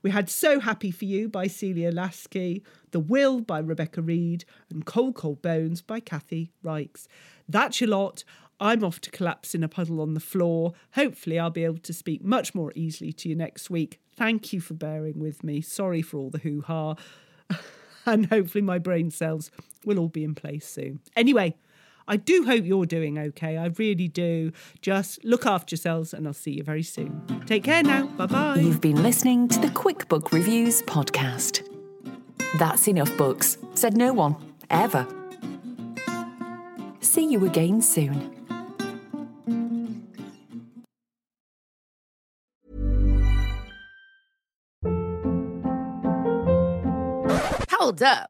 [0.08, 4.86] We had So Happy for You by Celia Laskey, The Will by Rebecca Reid, and
[4.86, 7.08] Cold Cold Bones by Kathy Reichs.
[7.49, 8.24] That's your lot.
[8.58, 10.72] I'm off to collapse in a puddle on the floor.
[10.93, 13.99] Hopefully, I'll be able to speak much more easily to you next week.
[14.16, 15.60] Thank you for bearing with me.
[15.60, 16.95] Sorry for all the hoo ha.
[18.05, 19.51] and hopefully, my brain cells
[19.84, 21.01] will all be in place soon.
[21.18, 21.58] Anyway,
[22.08, 23.58] I do hope you're doing okay.
[23.58, 24.51] I really do.
[24.82, 27.22] Just look after yourselves, and I'll see you very soon.
[27.45, 28.08] Take care now.
[28.08, 28.55] Bye bye.
[28.60, 31.68] You've been listening to the Quick Book Reviews podcast.
[32.58, 34.36] That's enough books, said no one,
[34.70, 35.05] ever.
[37.01, 38.34] See you again soon.
[47.70, 48.30] Hold up.